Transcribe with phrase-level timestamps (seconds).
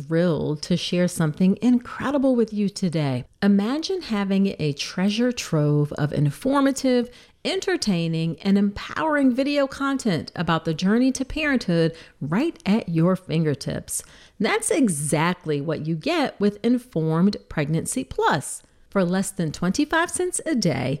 [0.00, 3.24] thrilled to share something incredible with you today.
[3.42, 7.10] Imagine having a treasure trove of informative,
[7.44, 14.02] entertaining, and empowering video content about the journey to parenthood right at your fingertips.
[14.38, 18.62] That's exactly what you get with Informed Pregnancy Plus.
[18.90, 21.00] For less than 25 cents a day,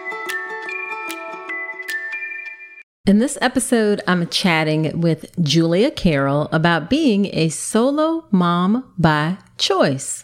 [3.07, 10.23] In this episode, I'm chatting with Julia Karol about being a solo mom by choice.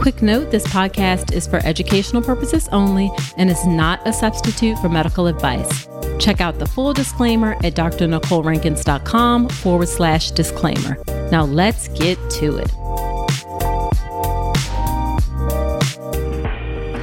[0.00, 4.88] Quick note this podcast is for educational purposes only and is not a substitute for
[4.88, 5.88] medical advice.
[6.20, 10.96] Check out the full disclaimer at drnicolerankins.com forward slash disclaimer.
[11.32, 12.70] Now let's get to it.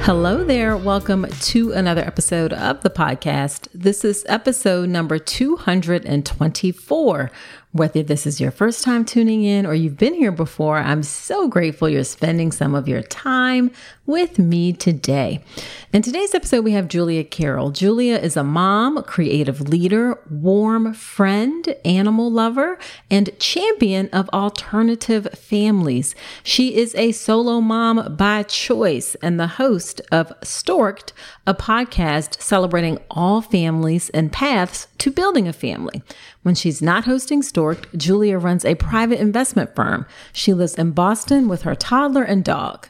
[0.06, 0.76] Hello there.
[0.76, 3.66] Welcome to another episode of the podcast.
[3.74, 7.30] This is episode number 224.
[7.76, 11.46] Whether this is your first time tuning in or you've been here before, I'm so
[11.46, 13.70] grateful you're spending some of your time
[14.06, 15.44] with me today.
[15.92, 17.70] In today's episode, we have Julia Karol.
[17.70, 22.78] Julia is a mom, creative leader, warm friend, animal lover,
[23.10, 26.14] and champion of alternative families.
[26.42, 31.12] She is a solo mom by choice and the host of Stork'd,
[31.46, 36.02] a podcast celebrating all families and paths to building a family.
[36.46, 40.06] When she's not hosting Stork, Julia runs a private investment firm.
[40.32, 42.88] She lives in Boston with her toddler and dog.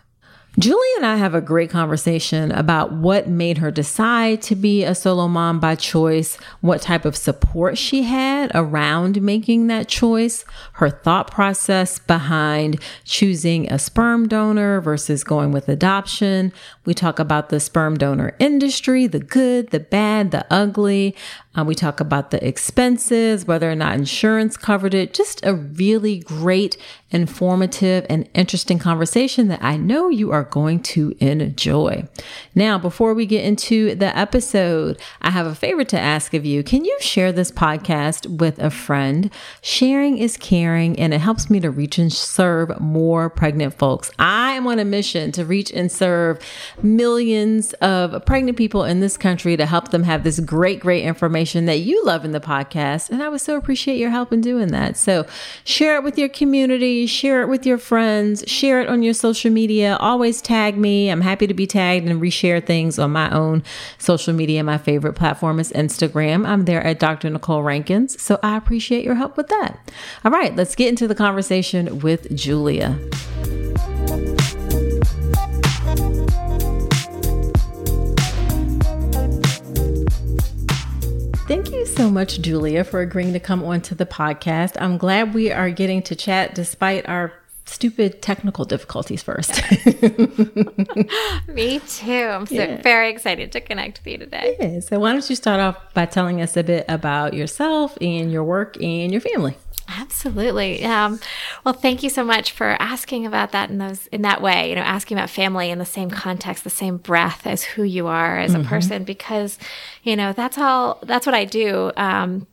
[0.58, 4.94] Julie and I have a great conversation about what made her decide to be a
[4.94, 10.88] solo mom by choice, what type of support she had around making that choice, her
[10.88, 16.54] thought process behind choosing a sperm donor versus going with adoption.
[16.86, 21.14] We talk about the sperm donor industry, the good, the bad, the ugly.
[21.54, 25.12] Uh, we talk about the expenses, whether or not insurance covered it.
[25.12, 26.78] Just a really great,
[27.10, 32.08] informative, and interesting conversation that I know you are going to enjoy.
[32.54, 36.62] Now, before we get into the episode, I have a favor to ask of you.
[36.62, 39.30] Can you share this podcast with a friend?
[39.60, 44.10] Sharing is caring, and it helps me to reach and serve more pregnant folks.
[44.18, 46.38] I am on a mission to reach and serve
[46.82, 51.66] millions of pregnant people in this country to help them have this great, great information
[51.66, 53.10] that you love in the podcast.
[53.10, 54.96] And I would so appreciate your help in doing that.
[54.96, 55.26] So
[55.64, 59.50] share it with your community, share it with your friends, share it on your social
[59.50, 59.96] media.
[60.00, 61.08] Always always tag me.
[61.08, 63.62] I'm happy to be tagged and reshare things on my own
[63.98, 64.62] social media.
[64.62, 66.46] My favorite platform is Instagram.
[66.46, 67.30] I'm there at Dr.
[67.30, 68.20] Nicole Rankins.
[68.20, 69.78] So I appreciate your help with that.
[70.24, 72.98] All right, let's get into the conversation with Julia.
[81.48, 84.76] Thank you so much, Julia, for agreeing to come onto the podcast.
[84.80, 87.32] I'm glad we are getting to chat despite our
[87.66, 89.60] stupid technical difficulties first.
[91.48, 92.12] Me too.
[92.12, 92.80] I'm so yeah.
[92.82, 94.56] very excited to connect with you today.
[94.58, 94.80] Yeah.
[94.80, 98.44] So, why don't you start off by telling us a bit about yourself and your
[98.44, 99.56] work and your family?
[99.88, 100.84] Absolutely.
[100.84, 101.20] Um,
[101.64, 104.68] well, thank you so much for asking about that in those in that way.
[104.70, 108.06] You know, asking about family in the same context, the same breath as who you
[108.08, 108.62] are as mm-hmm.
[108.62, 109.58] a person, because
[110.02, 110.98] you know that's all.
[111.02, 111.92] That's what I do.
[111.96, 112.46] Um,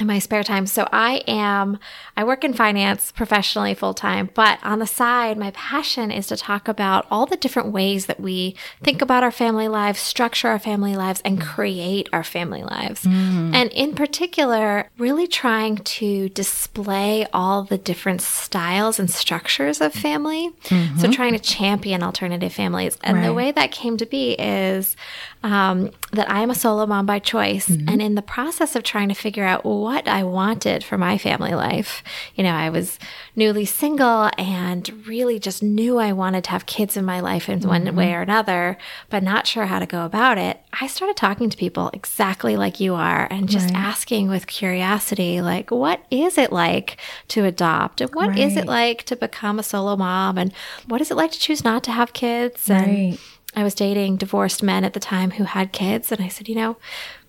[0.00, 0.66] in my spare time.
[0.66, 1.78] So I am,
[2.16, 6.36] I work in finance professionally full time, but on the side, my passion is to
[6.36, 10.58] talk about all the different ways that we think about our family lives, structure our
[10.58, 13.04] family lives, and create our family lives.
[13.04, 13.54] Mm.
[13.54, 20.50] And in particular, really trying to display all the different styles and structures of family.
[20.64, 20.98] Mm-hmm.
[20.98, 22.98] So trying to champion alternative families.
[23.04, 23.26] And right.
[23.26, 24.96] the way that came to be is
[25.44, 27.68] um, that I am a solo mom by choice.
[27.68, 27.88] Mm-hmm.
[27.88, 31.54] And in the process of trying to figure out what I wanted for my family
[31.54, 32.02] life,
[32.34, 32.98] you know, I was
[33.36, 37.60] newly single and really just knew I wanted to have kids in my life in
[37.60, 37.68] mm-hmm.
[37.68, 38.78] one way or another,
[39.10, 40.60] but not sure how to go about it.
[40.80, 43.76] I started talking to people exactly like you are and just right.
[43.76, 48.00] asking with curiosity, like, what is it like to adopt?
[48.00, 48.38] And what right.
[48.38, 50.38] is it like to become a solo mom?
[50.38, 50.52] And
[50.86, 52.68] what is it like to choose not to have kids?
[52.68, 53.18] And right
[53.56, 56.10] I was dating divorced men at the time who had kids.
[56.12, 56.76] And I said, you know,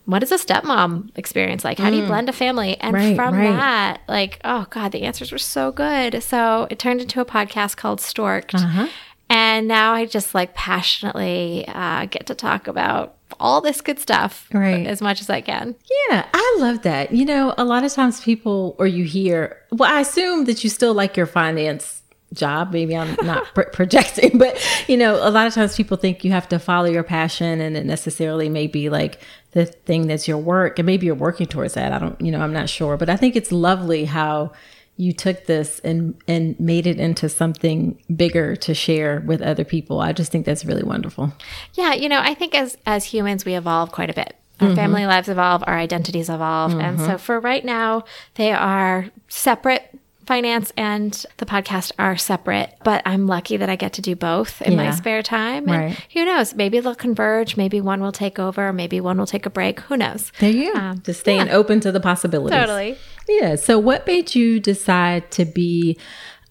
[0.06, 1.80] what is a stepmom experience like?
[1.80, 2.08] How do you mm.
[2.08, 2.78] blend a family?
[2.80, 3.52] And right, from right.
[3.52, 6.22] that, like, oh God, the answers were so good.
[6.22, 8.56] So it turned into a podcast called Stork'd.
[8.56, 8.88] Uh-huh.
[9.30, 14.48] And now I just like passionately uh, get to talk about all this good stuff
[14.54, 14.86] right.
[14.86, 15.76] as much as I can.
[16.10, 17.12] Yeah, I love that.
[17.12, 20.70] You know, a lot of times people, or you hear, well, I assume that you
[20.70, 21.95] still like your finance
[22.36, 22.72] job.
[22.72, 26.32] Maybe I'm not pro- projecting, but you know, a lot of times people think you
[26.32, 29.20] have to follow your passion and it necessarily may be like
[29.52, 31.92] the thing that's your work and maybe you're working towards that.
[31.92, 34.52] I don't, you know, I'm not sure, but I think it's lovely how
[34.98, 40.00] you took this and and made it into something bigger to share with other people.
[40.00, 41.34] I just think that's really wonderful.
[41.74, 44.36] Yeah, you know, I think as as humans we evolve quite a bit.
[44.62, 44.76] Our mm-hmm.
[44.78, 46.72] family lives evolve, our identities evolve.
[46.72, 46.82] Mm-hmm.
[46.82, 48.06] And so for right now,
[48.36, 53.94] they are separate finance and the podcast are separate, but I'm lucky that I get
[53.94, 54.78] to do both in yeah.
[54.78, 55.68] my spare time.
[55.68, 56.08] And right.
[56.14, 56.56] who knows?
[56.56, 57.58] Maybe they'll converge.
[57.58, 58.74] Maybe one will take over.
[58.74, 59.80] Maybe one will take a break.
[59.82, 60.32] Who knows?
[60.40, 60.80] There you go.
[60.80, 61.56] Um, Just staying yeah.
[61.56, 62.58] open to the possibilities.
[62.58, 62.98] Totally.
[63.28, 63.56] Yeah.
[63.56, 65.98] So, what made you decide to be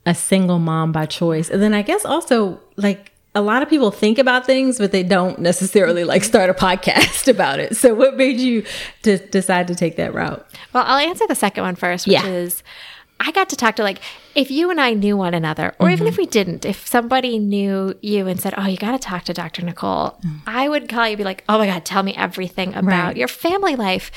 [0.06, 1.50] a single mom by choice?
[1.50, 5.02] And then I guess also, like, a lot of people think about things, but they
[5.02, 7.76] don't necessarily like start a podcast about it.
[7.76, 8.64] So, what made you
[9.02, 10.46] to decide to take that route?
[10.72, 12.26] Well, I'll answer the second one first, which yeah.
[12.26, 12.62] is
[13.20, 14.00] I got to talk to like
[14.34, 15.92] if you and I knew one another, or mm-hmm.
[15.92, 19.24] even if we didn't, if somebody knew you and said, "Oh, you got to talk
[19.24, 19.62] to Dr.
[19.62, 20.38] Nicole," mm-hmm.
[20.46, 23.16] I would call you, be like, "Oh my God, tell me everything about right.
[23.16, 24.10] your family life."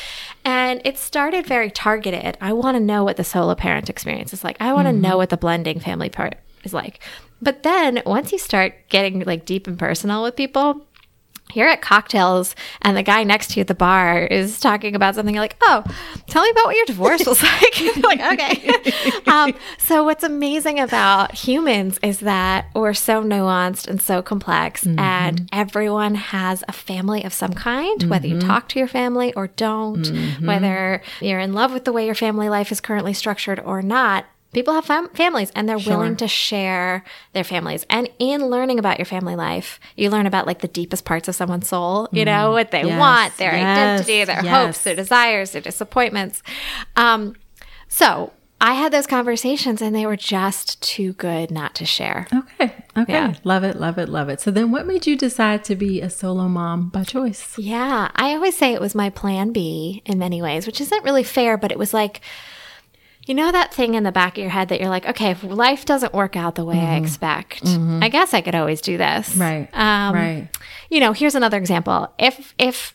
[0.43, 2.37] And it started very targeted.
[2.41, 4.57] I want to know what the solo parent experience is like.
[4.59, 5.01] I want to mm-hmm.
[5.01, 6.99] know what the blending family part is like.
[7.41, 10.87] But then once you start getting like deep and personal with people,
[11.53, 15.15] you're at cocktails and the guy next to you at the bar is talking about
[15.15, 15.83] something you're like, oh,
[16.27, 17.97] tell me about what your divorce was like.
[18.03, 19.11] like, okay.
[19.27, 24.99] um, so, what's amazing about humans is that we're so nuanced and so complex, mm-hmm.
[24.99, 28.09] and everyone has a family of some kind, mm-hmm.
[28.09, 28.47] whether you mm-hmm.
[28.47, 30.45] talk to your family or don't, mm-hmm.
[30.45, 34.25] whether you're in love with the way your family life is currently structured or not
[34.53, 35.97] people have fam- families and they're sure.
[35.97, 40.47] willing to share their families and in learning about your family life you learn about
[40.47, 42.53] like the deepest parts of someone's soul you know mm.
[42.53, 44.65] what they yes, want their yes, identity their yes.
[44.65, 46.41] hopes their desires their disappointments
[46.95, 47.35] um,
[47.87, 52.27] so I had those conversations and they were just too good not to share.
[52.33, 52.73] Okay.
[52.97, 53.13] Okay.
[53.13, 53.35] Yeah.
[53.43, 53.75] Love it.
[53.75, 54.09] Love it.
[54.09, 54.41] Love it.
[54.41, 57.55] So then what made you decide to be a solo mom by choice?
[57.59, 58.09] Yeah.
[58.15, 61.55] I always say it was my plan B in many ways, which isn't really fair,
[61.55, 62.21] but it was like,
[63.27, 65.43] you know that thing in the back of your head that you're like, okay, if
[65.43, 66.93] life doesn't work out the way mm-hmm.
[66.93, 68.01] I expect, mm-hmm.
[68.01, 69.35] I guess I could always do this.
[69.35, 69.69] Right.
[69.73, 70.47] Um, right.
[70.89, 72.13] You know, here's another example.
[72.17, 72.93] If if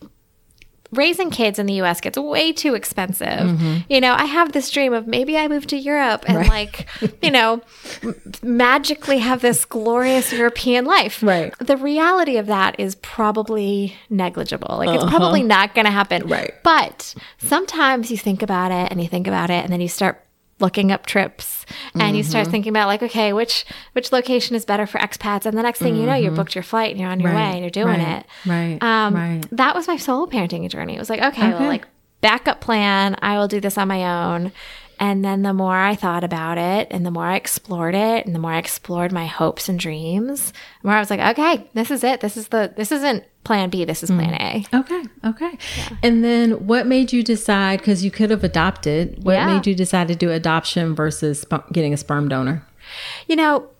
[0.92, 3.26] raising kids in the US gets way too expensive.
[3.26, 3.78] Mm-hmm.
[3.88, 6.48] You know, I have this dream of maybe I move to Europe and right.
[6.48, 6.88] like,
[7.22, 7.62] you know,
[8.42, 11.22] magically have this glorious European life.
[11.22, 11.54] Right.
[11.58, 14.76] The reality of that is probably negligible.
[14.76, 14.98] Like uh-huh.
[15.00, 15.48] it's probably uh-huh.
[15.48, 16.28] not going to happen.
[16.28, 16.54] Right.
[16.62, 20.22] But sometimes you think about it and you think about it and then you start
[20.62, 24.86] looking up trips and you start thinking about like okay which which location is better
[24.86, 27.20] for expats and the next thing you know you booked your flight and you're on
[27.20, 28.48] your way and you're doing right, it.
[28.48, 29.42] Right, um, right.
[29.52, 30.94] that was my solo parenting journey.
[30.96, 31.58] It was like okay, Okay.
[31.58, 31.86] well like
[32.20, 33.16] backup plan.
[33.20, 34.04] I will do this on my
[34.34, 34.52] own
[35.02, 38.32] and then the more I thought about it and the more I explored it and
[38.32, 41.90] the more I explored my hopes and dreams, the more I was like, okay, this
[41.90, 42.20] is it.
[42.20, 43.84] This is the, this isn't plan B.
[43.84, 44.18] This is mm.
[44.20, 44.64] plan A.
[44.72, 45.02] Okay.
[45.24, 45.58] Okay.
[46.04, 47.80] And then what made you decide?
[47.80, 49.24] Because you could have adopted.
[49.24, 49.46] What Yeah.
[49.52, 52.64] made you decide to do adoption versus sp- getting a sperm donor?
[53.26, 53.70] You know,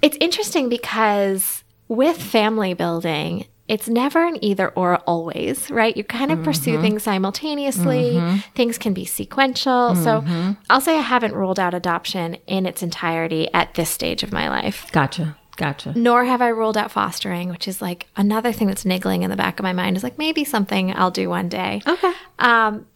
[0.00, 5.96] it's interesting because with family building, it's never an either or always, right?
[5.96, 6.82] You kind of pursue mm-hmm.
[6.82, 8.14] things simultaneously.
[8.14, 8.36] Mm-hmm.
[8.54, 9.94] Things can be sequential.
[9.96, 10.52] So mm-hmm.
[10.68, 14.48] I'll say I haven't ruled out adoption in its entirety at this stage of my
[14.50, 14.90] life.
[14.92, 15.36] Gotcha.
[15.56, 15.92] Gotcha.
[15.96, 19.36] Nor have I ruled out fostering, which is like another thing that's niggling in the
[19.36, 21.80] back of my mind is like maybe something I'll do one day.
[21.86, 22.12] Okay.
[22.40, 22.86] Um,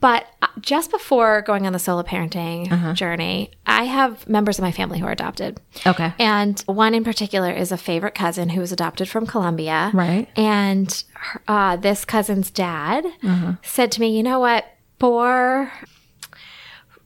[0.00, 2.92] but uh, just before going on the solo parenting Uh-huh.
[2.94, 5.60] journey, I have members of my family who are adopted.
[5.86, 6.12] Okay.
[6.18, 9.90] And one in particular is a favorite cousin who was adopted from Colombia.
[9.94, 10.28] Right.
[10.36, 13.52] And her- uh, this cousin's dad Uh-huh.
[13.62, 14.64] said to me, you know what?
[15.00, 15.70] For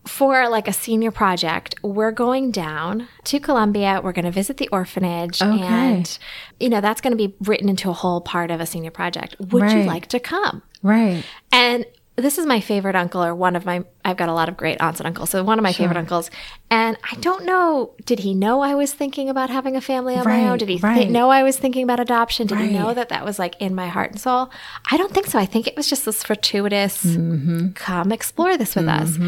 [0.04, 4.00] for like a senior project, we're going down to Colombia.
[4.02, 5.62] We're going to visit the orphanage, Okay.
[5.62, 6.18] and
[6.58, 9.36] you know that's going to be written into a whole part of a senior project.
[9.38, 10.62] Would you like to come?
[10.82, 11.22] Right.
[11.52, 11.84] And
[12.16, 14.80] this is my favorite uncle, or one of my, I've got a lot of great
[14.80, 15.30] aunts and uncles.
[15.30, 16.30] So one of my favorite uncles.
[16.70, 20.24] And I don't know, did he know I was thinking about having a family on
[20.24, 20.58] my own?
[20.58, 21.08] Did he right.
[21.08, 22.46] know I was thinking about adoption?
[22.46, 24.50] Did he know that that was like in my heart and soul?
[24.90, 25.38] I don't think so.
[25.38, 27.72] I think it was just this fortuitous, Mm-hmm.
[27.72, 29.18] come explore this with us.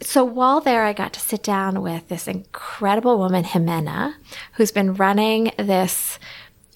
[0.00, 4.14] So while there, I got to sit down with this incredible woman, Jimena,
[4.54, 6.18] who's been running this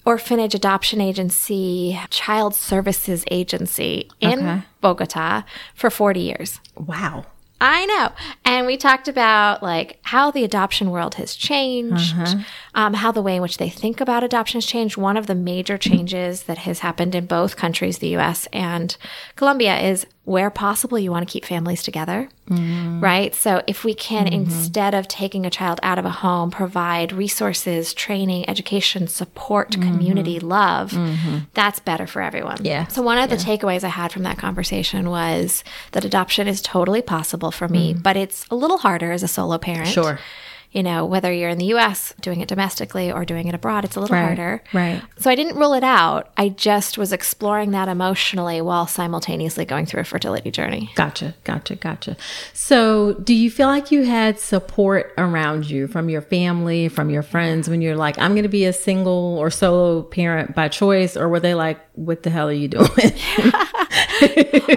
[0.05, 4.61] orphanage adoption agency, child services agency in Okay.
[4.81, 5.43] Bogota
[5.75, 6.59] for 40 years.
[6.75, 7.25] Wow.
[7.61, 8.13] I know.
[8.45, 12.15] And we talked about like how the adoption world has changed,
[12.73, 14.95] um, how the way in which they think about adoption has changed.
[14.95, 18.95] One of the major changes that has happened in both countries, the US and
[19.35, 23.01] Colombia, is where possible, you want to keep families together, mm-hmm.
[23.01, 23.33] right?
[23.33, 24.35] So if we can, mm-hmm.
[24.35, 29.81] instead of taking a child out of a home, provide resources, training, education, support, mm-hmm.
[29.81, 30.95] community, love,
[31.55, 32.63] that's better for everyone.
[32.63, 32.85] Yeah.
[32.87, 37.01] So one of the takeaways I had from that conversation was that adoption is totally
[37.01, 38.03] possible for me, mm.
[38.03, 39.89] but it's a little harder as a solo parent.
[39.89, 39.93] Mm.
[39.93, 40.19] Sure.
[40.71, 43.95] You know, whether you're in the US doing it domestically or doing it abroad, it's
[43.95, 44.63] a little Right, harder.
[44.71, 45.01] right.
[45.17, 46.29] So I didn't rule it out.
[46.37, 50.91] I just was exploring that emotionally while simultaneously going through a fertility journey.
[50.93, 52.17] Gotcha, gotcha, gotcha.
[52.53, 57.23] So, do you feel like you had support around you from your family, from your
[57.23, 61.17] friends when you're like, I'm going to be a single or solo parent by choice?
[61.17, 62.87] Or were they like, what the hell are you doing?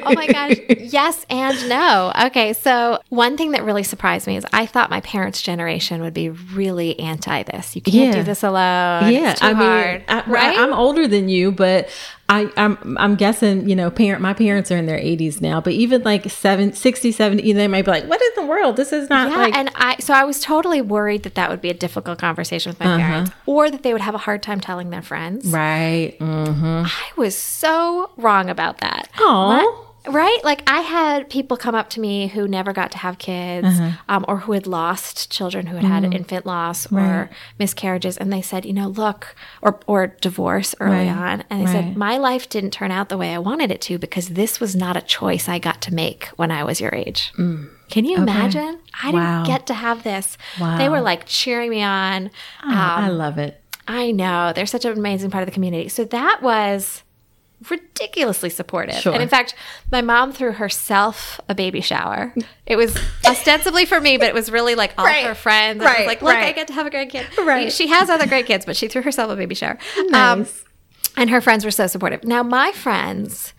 [0.04, 0.56] oh my gosh.
[0.78, 2.12] Yes and no.
[2.26, 2.52] Okay.
[2.52, 6.30] So, one thing that really surprised me is I thought my parents' generation would be
[6.30, 7.76] really anti this.
[7.76, 8.12] You can't Yeah.
[8.12, 9.12] do this alone.
[9.12, 10.04] yeah, It's too I mean.
[10.08, 10.58] I, right?
[10.58, 11.88] I, am older than you, but
[12.32, 15.74] I, I'm I'm guessing you know, parent my parents are in their 80s now, but
[15.74, 18.76] even like seven, 60, 70, they might be like, what in the world?
[18.76, 21.60] This is not yeah, like and I so I was totally worried that that would
[21.60, 24.60] be a difficult conversation with my parents, or that they would have a hard time
[24.60, 25.46] telling their friends.
[25.46, 25.56] Uh-huh.
[25.56, 26.16] right.
[26.18, 26.82] Mm-hmm.
[26.86, 29.08] I was so wrong about that.
[29.18, 29.91] Aw.
[30.06, 30.38] Right?
[30.42, 33.90] Like I had people come up to me who never got to have kids Uh-huh.
[34.08, 36.12] um, or who had lost children who had had Mm-hmm.
[36.14, 38.16] infant loss or miscarriages.
[38.16, 41.16] And they said, you know, look, or, or divorce early Right.
[41.16, 41.44] on.
[41.48, 41.84] And they Right.
[41.84, 44.74] said, my life didn't turn out the way I wanted it to because this was
[44.74, 47.32] not a choice I got to make when I was your age.
[47.36, 48.78] Can you imagine?
[49.02, 49.14] I Mm.
[49.14, 49.42] Wow.
[49.44, 50.36] didn't get to have this.
[50.60, 50.78] Wow.
[50.78, 52.30] They were like cheering me on.
[52.64, 53.60] Oh, I love it.
[53.86, 54.52] I know.
[54.54, 55.88] They're such an amazing part of the community.
[55.88, 57.02] So that was
[57.70, 58.96] ridiculously supportive.
[58.96, 59.12] Sure.
[59.12, 59.54] And in fact,
[59.90, 62.34] my mom threw herself a baby shower.
[62.66, 65.24] It was ostensibly for me, but it was really like all Right.
[65.24, 65.80] her friends.
[65.80, 66.06] And it was Right.
[66.06, 67.36] like, look, I get to have a grandkid.
[67.44, 67.72] Right.
[67.72, 69.78] She has other grandkids, but she threw herself a baby shower.
[70.12, 70.64] Um, Nice.
[71.16, 72.24] and her friends were so supportive.
[72.24, 73.52] Now, my friends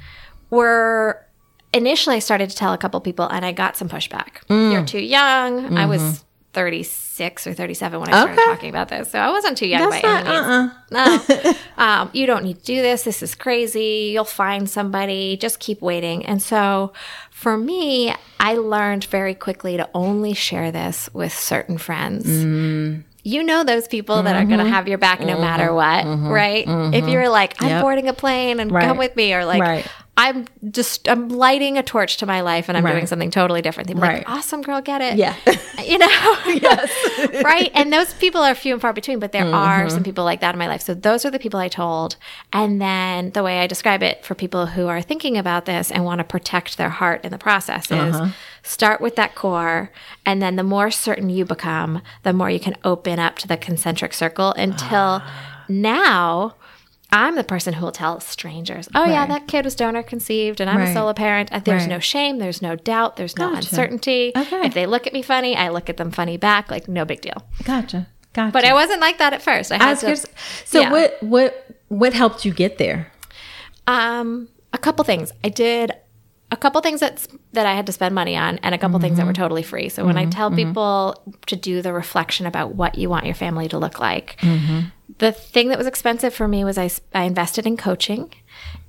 [0.50, 1.26] were
[1.74, 4.46] initially I started to tell a couple people, and I got some pushback.
[4.50, 4.72] Mm.
[4.72, 5.78] You're too young.
[5.78, 6.28] I was Mm-hmm.
[6.54, 8.46] 36 or 37 when I started Okay.
[8.52, 10.46] talking about this, so I wasn't too young That's by not, any means.
[10.92, 11.48] uh-uh.
[11.48, 13.04] No, um, you don't need to do this.
[13.04, 14.12] This is crazy.
[14.14, 15.38] You'll find somebody.
[15.38, 16.26] Just keep waiting.
[16.26, 16.94] And so,
[17.32, 23.04] for me, I learned very quickly to only share this with certain friends Mm.
[23.26, 24.68] you know those people that are going Mm-hmm.
[24.68, 26.66] to have your back no matter what, right?
[26.94, 27.82] If you're like, I'm Yep.
[27.82, 28.86] boarding a plane and Right.
[28.86, 29.88] come with me, or like, Right.
[30.16, 33.88] I'm just I'm lighting a torch to my life and I'm doing something totally different.
[33.88, 34.18] They'd Right.
[34.20, 35.18] like, awesome girl, get it.
[35.18, 35.36] Yeah.
[35.84, 36.08] You know?
[36.46, 37.44] yes.
[37.44, 37.70] right.
[37.74, 39.90] And those people are few and far between, but there are Mm-hmm.
[39.90, 40.82] some people like that in my life.
[40.82, 42.16] So those are the people I told.
[42.54, 46.06] And then the way I describe it for people who are thinking about this and
[46.06, 48.28] want to protect their heart in the process is Uh-huh.
[48.62, 49.92] start with that core.
[50.28, 53.58] And then the more certain you become, the more you can open up to the
[53.58, 55.22] concentric circle until
[55.68, 56.56] now.
[57.14, 60.70] I'm the person who will tell strangers, oh, yeah, that kid was donor conceived and
[60.70, 61.50] I'm a solo parent.
[61.52, 61.90] And There's Right.
[61.90, 63.58] no shame, there's no doubt, there's no Gotcha.
[63.60, 64.32] uncertainty.
[64.36, 64.66] Okay.
[64.66, 67.22] If they look at me funny, I look at them funny back, like no big
[67.22, 67.46] deal.
[67.64, 68.08] Gotcha.
[68.34, 68.52] Gotcha.
[68.52, 69.72] But I wasn't like that at first.
[69.72, 70.18] I had to,
[70.66, 70.92] so yeah.
[70.92, 73.12] what what what helped you get there?
[73.86, 75.32] Um, a couple things.
[75.44, 75.92] I did
[76.54, 79.18] a couple things that that I had to spend money on, and a couple things
[79.18, 79.90] that were totally free.
[79.90, 83.68] So when I tell people to do the reflection about what you want your family
[83.70, 84.38] to look like,
[85.18, 88.32] the thing that was expensive for me was I invested in coaching,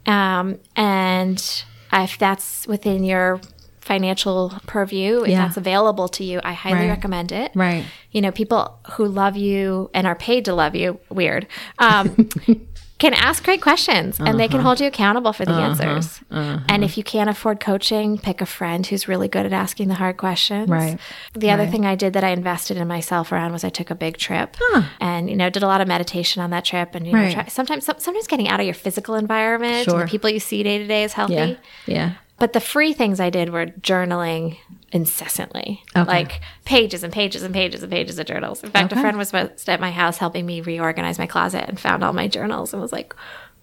[0.06, 3.40] um, and if that's within your
[3.80, 5.42] financial purview, if Yeah.
[5.44, 6.88] that's available to you, I highly Right.
[6.88, 7.52] recommend it.
[7.54, 7.84] Right.
[8.12, 11.46] You know, people who love you and are paid to love you, weird,
[11.78, 12.16] um,
[13.04, 14.68] can ask great questions and they can Uh-huh.
[14.68, 16.20] hold you accountable for the answers.
[16.30, 19.94] And if you can't afford coaching, pick a friend who's really good at asking the
[19.94, 20.68] hard questions.
[20.68, 20.98] Right.
[21.34, 23.94] The other thing I did that I invested in myself around was I took a
[23.94, 24.56] big trip
[25.00, 26.94] and, you know, did a lot of meditation on that trip.
[26.94, 30.30] And, you know, try, sometimes, sometimes getting out of your physical environment and the people
[30.30, 31.34] you see day to day is healthy.
[31.34, 31.54] Yeah.
[31.86, 32.10] Yeah.
[32.38, 34.56] But the free things I did were journaling
[34.90, 36.06] incessantly, Okay.
[36.08, 38.62] like pages and pages and pages and pages of journals.
[38.64, 39.00] In fact, Okay.
[39.00, 39.32] a friend was
[39.68, 42.92] at my house helping me reorganize my closet and found all my journals and was
[42.92, 43.14] like,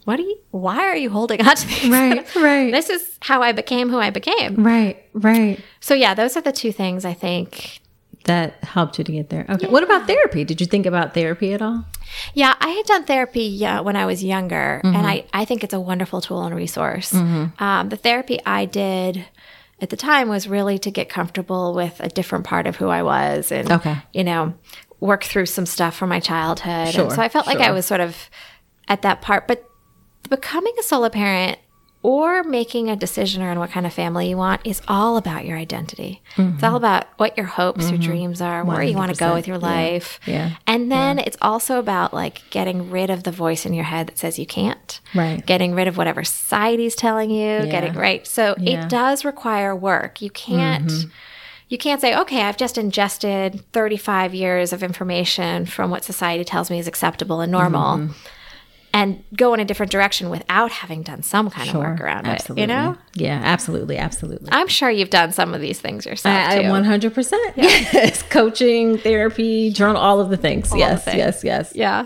[0.06, 0.38] "What are you?
[0.52, 1.90] Why are you holding on to these?
[1.90, 2.72] Right, right.
[2.72, 5.04] this is how I became who I became." Right.
[5.14, 5.60] Right.
[5.82, 7.81] So yeah, those are the two things I think.
[8.26, 9.46] That helped you to get there.
[9.50, 9.68] Okay.
[9.68, 10.44] What about therapy?
[10.44, 11.86] Did you think about therapy at all?
[12.34, 14.96] Yeah, I had done therapy uh, when I was younger, Mm-hmm.
[14.96, 17.14] and I, I think it's a wonderful tool and resource.
[17.14, 19.26] Um, the therapy I did
[19.82, 23.02] at the time was really to get comfortable with a different part of who I
[23.02, 23.98] was and, Okay.
[24.14, 24.54] you know,
[25.00, 26.90] work through some stuff from my childhood.
[26.94, 28.30] Sure, and so I felt like I was sort of
[28.88, 29.48] at that part.
[29.48, 29.66] But
[30.30, 31.58] becoming a solo parent
[32.04, 35.58] or making a decision around what kind of family you want is all about your
[35.58, 36.22] identity.
[36.38, 39.48] It's all about what your hopes, your dreams are, where you want to go with
[39.48, 39.66] your Mm-hmm.
[39.66, 39.92] Yeah.
[39.92, 40.20] life.
[40.26, 40.52] Yeah.
[40.66, 44.18] And then it's also about like getting rid of the voice in your head that
[44.18, 45.00] says you can't.
[45.14, 45.46] Right.
[45.46, 48.26] Getting rid of whatever society's telling you, getting right.
[48.26, 48.74] So Yeah.
[48.78, 48.84] Mm-hmm.
[48.86, 50.22] it does require work.
[50.22, 50.92] You can't
[51.68, 56.70] you can't say, okay, I've just ingested 35 years of information from what society tells
[56.70, 58.10] me is acceptable and normal.
[58.94, 62.64] And go in a different direction without having done some kind of work around absolutely.
[62.64, 62.70] it.
[62.70, 62.98] You know?
[63.14, 64.50] Yeah, absolutely, absolutely.
[64.52, 66.60] I'm sure you've done some of these things yourself I.
[66.60, 67.32] I 100%.
[67.56, 68.22] Yes.
[68.30, 70.74] Coaching, therapy, journal, all of the things.
[70.76, 71.18] yes, things.
[71.18, 71.72] yes, yes.
[71.74, 72.06] yeah.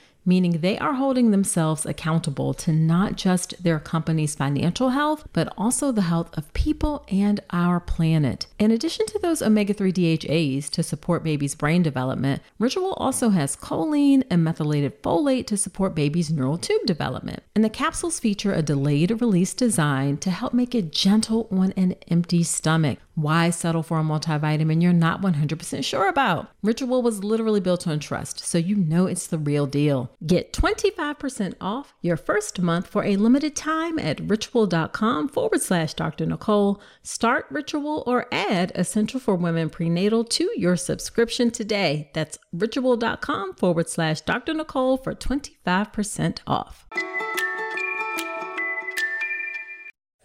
[0.25, 5.91] meaning they are holding themselves accountable to not just their company's financial health, but also
[5.91, 8.47] the health of people and our planet.
[8.59, 13.55] In addition to those omega 3 DHAs to support baby's brain development, Ritual also has
[13.55, 17.43] choline and methylated folate to support baby's neural tube development.
[17.55, 21.95] And the capsules feature a delayed release design to help make it gentle on an
[22.09, 22.99] empty stomach.
[23.15, 26.49] Why settle for a multivitamin you're not 100% sure about?
[26.63, 30.10] Ritual was literally built on trust, so you know it's the real deal.
[30.25, 36.25] Get 25% off your first month for a limited time at ritual.com forward slash Dr.
[36.25, 36.81] Nicole.
[37.03, 42.09] Start Ritual or add Essential for Women Prenatal to your subscription today.
[42.13, 44.53] That's ritual.com forward slash Dr.
[44.53, 46.87] Nicole for 25% off.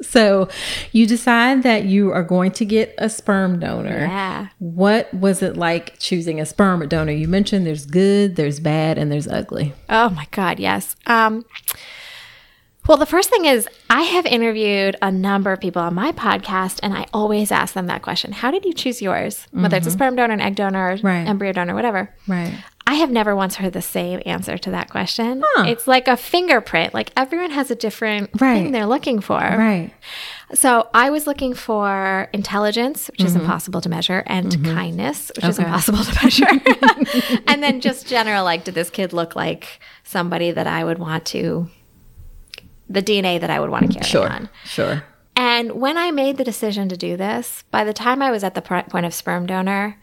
[0.03, 0.49] So
[0.93, 4.01] you decide that you are going to get a sperm donor.
[4.01, 4.49] Yeah.
[4.59, 7.13] What was it like choosing a sperm donor?
[7.13, 9.73] You mentioned there's good, there's bad, and there's ugly.
[9.89, 10.97] Oh my God, yes.
[11.07, 11.45] Um,
[12.87, 16.79] well, the first thing is, I have interviewed a number of people on my podcast,
[16.85, 19.47] and I always ask them that question How did you choose yours?
[19.51, 21.27] Whether it's a sperm donor, an egg donor, Right.
[21.27, 22.15] embryo donor, whatever.
[22.29, 22.53] Right.
[22.89, 25.43] I have never once heard the same answer to that question.
[25.45, 25.65] Huh.
[25.67, 26.95] It's like a fingerprint.
[26.95, 28.55] Like everyone has a different Right.
[28.63, 29.39] thing they're looking for.
[29.39, 29.91] Right.
[30.55, 35.59] So I was looking for intelligence, which is impossible to measure, and kindness, which is
[35.59, 35.67] Mm-hmm.
[35.67, 37.41] Impossible to measure.
[37.49, 41.27] and then just general, like, did this kid look like somebody that I would want
[41.27, 41.69] to,
[42.89, 44.29] the DNA that I would want to carry Sure.
[44.31, 44.49] on?
[44.65, 45.03] Sure.
[45.35, 48.55] And when I made the decision to do this, by the time I was at
[48.55, 49.99] the point of sperm donor,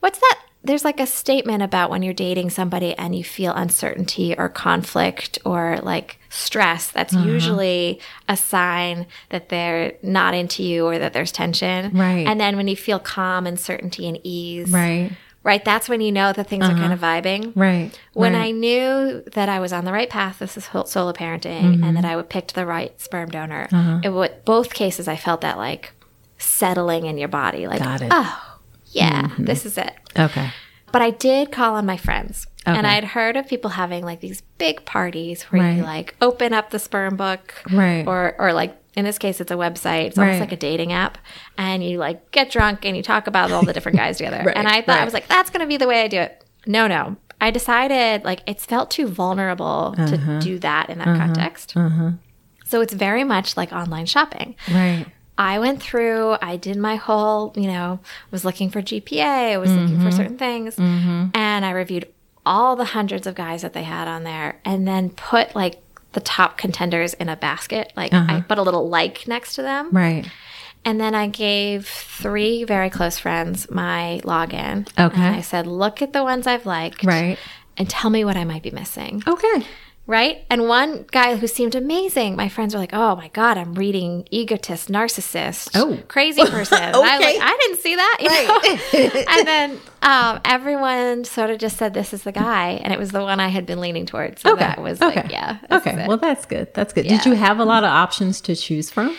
[0.00, 0.40] what's that?
[0.66, 5.38] There's like a statement about when you're dating somebody and you feel uncertainty or conflict
[5.44, 6.90] or like stress.
[6.90, 7.24] That's Uh-huh.
[7.24, 11.96] usually a sign that they're not into you or that there's tension.
[11.96, 12.26] Right.
[12.26, 15.12] And then when you feel calm and certainty and ease, Right.
[15.44, 15.64] right?
[15.64, 16.80] That's when you know that things are uh-huh.
[16.80, 17.52] kind of vibing.
[17.54, 17.96] Right.
[18.12, 18.46] When right.
[18.46, 22.02] I knew that I was on the right path, this is solo parenting, and that
[22.02, 22.06] mm-hmm.
[22.06, 23.68] I would picked the right sperm donor.
[23.70, 24.00] Uh-huh.
[24.02, 25.92] It would both cases I felt that like
[26.38, 28.08] settling in your body, like Got it.
[28.10, 28.55] oh
[28.96, 29.44] yeah, mm-hmm.
[29.44, 29.92] this is it.
[30.18, 30.50] Okay.
[30.92, 32.46] But I did call on my friends.
[32.64, 36.70] And I'd heard of people having like these big parties where you like open up
[36.70, 37.54] the sperm book.
[37.70, 38.04] Right.
[38.04, 40.06] Or or like in this case it's a website.
[40.06, 40.40] It's almost Right.
[40.40, 41.16] like a dating app.
[41.56, 44.42] And you like get drunk and you talk about all the different guys together.
[44.46, 46.44] Right, And I thought I was like, that's gonna be the way I do it.
[46.66, 47.16] No, no.
[47.40, 50.06] I decided like it's felt too vulnerable Uh-huh.
[50.08, 51.24] to do that in that uh-huh.
[51.26, 51.76] context.
[51.76, 52.10] Uh-huh.
[52.64, 54.56] So it's very much like online shopping.
[54.72, 55.06] Right.
[55.38, 59.70] I went through, I did my whole, you know, was looking for GPA, I was
[59.70, 60.16] looking for mm-hmm.
[60.16, 61.26] certain things, mm-hmm.
[61.34, 62.08] and I reviewed
[62.46, 66.20] all the hundreds of guys that they had on there and then put like the
[66.20, 67.92] top contenders in a basket.
[67.96, 68.40] Like I uh-huh.
[68.48, 69.90] put a little like next to them.
[69.90, 70.26] Right.
[70.84, 74.88] And then I gave three very close friends my login.
[74.98, 75.20] Okay.
[75.20, 77.04] And I said, look at the ones I've liked.
[77.04, 77.38] Right.
[77.76, 79.66] And tell me what I might be missing Okay.
[80.06, 80.44] Right?
[80.50, 84.26] And one guy who seemed amazing, my friends were like, "Oh my god, I'm reading
[84.30, 85.98] egotist, narcissist, Oh.
[86.08, 87.38] crazy person." And I Okay.
[87.38, 89.24] like, "I didn't see that," you know.
[89.38, 93.10] and then um, everyone sort of just said, "This is the guy," and it was
[93.10, 94.42] the one I had been leaning towards.
[94.42, 94.60] So Okay.
[94.60, 95.16] that was okay.
[95.22, 96.06] like, yeah, Okay.
[96.06, 96.72] Well, that's good.
[96.74, 97.06] That's good.
[97.06, 99.16] Did you have a lot of options to choose from?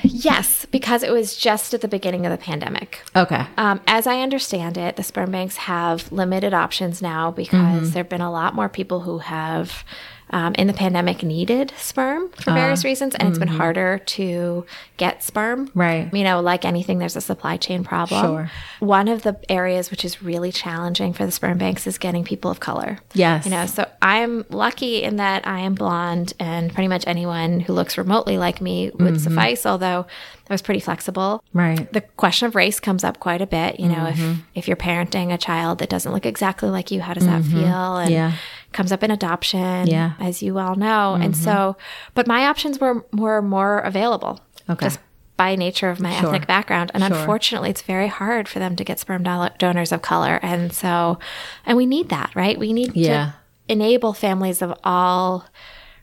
[0.02, 3.00] yes, because it was just at the beginning of the pandemic.
[3.14, 3.46] Okay.
[3.56, 8.10] Um, as I understand it, the sperm banks have limited options now because there have
[8.10, 9.84] been a lot more people who have,
[10.32, 13.58] um, in the pandemic, needed sperm for uh, various reasons, and it's been mm-hmm.
[13.58, 14.64] harder to
[14.96, 15.70] get sperm.
[15.74, 16.12] Right.
[16.12, 18.24] You know, like anything, there's a supply chain problem.
[18.24, 18.50] Sure.
[18.80, 22.50] One of the areas which is really challenging for the sperm banks is getting people
[22.50, 22.98] of color.
[23.14, 23.44] Yes.
[23.44, 27.72] You know, so I'm lucky in that I am blonde, and pretty much anyone who
[27.72, 29.16] looks remotely like me would mm-hmm.
[29.16, 30.06] suffice, although
[30.48, 31.90] I was pretty flexible Right.
[31.92, 33.78] the question of race comes up quite a bit.
[33.78, 34.40] You know, if mm-hmm.
[34.54, 37.96] if you're parenting a child that doesn't look exactly like you, how does that feel?
[37.96, 38.32] And Yeah.
[38.72, 40.12] Comes up in adoption, Yeah.
[40.20, 41.14] as you all know.
[41.14, 41.76] And so,
[42.14, 44.86] but my options were were more available, Okay.
[44.86, 44.98] just
[45.36, 46.26] by nature of my Sure.
[46.28, 46.90] ethnic background.
[46.94, 47.16] And Sure.
[47.16, 50.38] unfortunately, it's very hard for them to get sperm do- donors of color.
[50.42, 51.18] And so,
[51.66, 52.58] and we need that, right?
[52.58, 53.24] We need Yeah.
[53.24, 53.34] to
[53.68, 55.46] enable families of all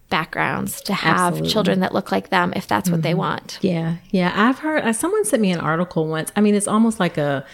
[0.10, 1.50] backgrounds to have Absolutely.
[1.50, 3.60] children that look like them if that's what they want.
[3.62, 4.32] Yeah, yeah.
[4.36, 6.32] I've heard uh, someone sent me an article once.
[6.36, 7.46] I mean, it's almost like a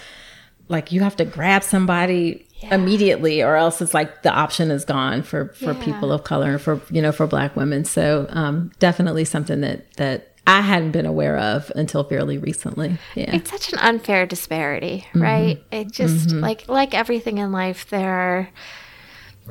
[0.67, 5.23] like you have to grab somebody immediately, or else it's like the option is gone
[5.23, 5.84] for for Yeah.
[5.84, 7.86] people of color and for you know for Black women.
[7.86, 12.97] So um, definitely something that that I hadn't been aware of until fairly recently.
[13.15, 15.21] Yeah, it's such an unfair disparity mm-hmm.
[15.21, 16.39] right it just mm-hmm.
[16.39, 18.49] like like everything in life there are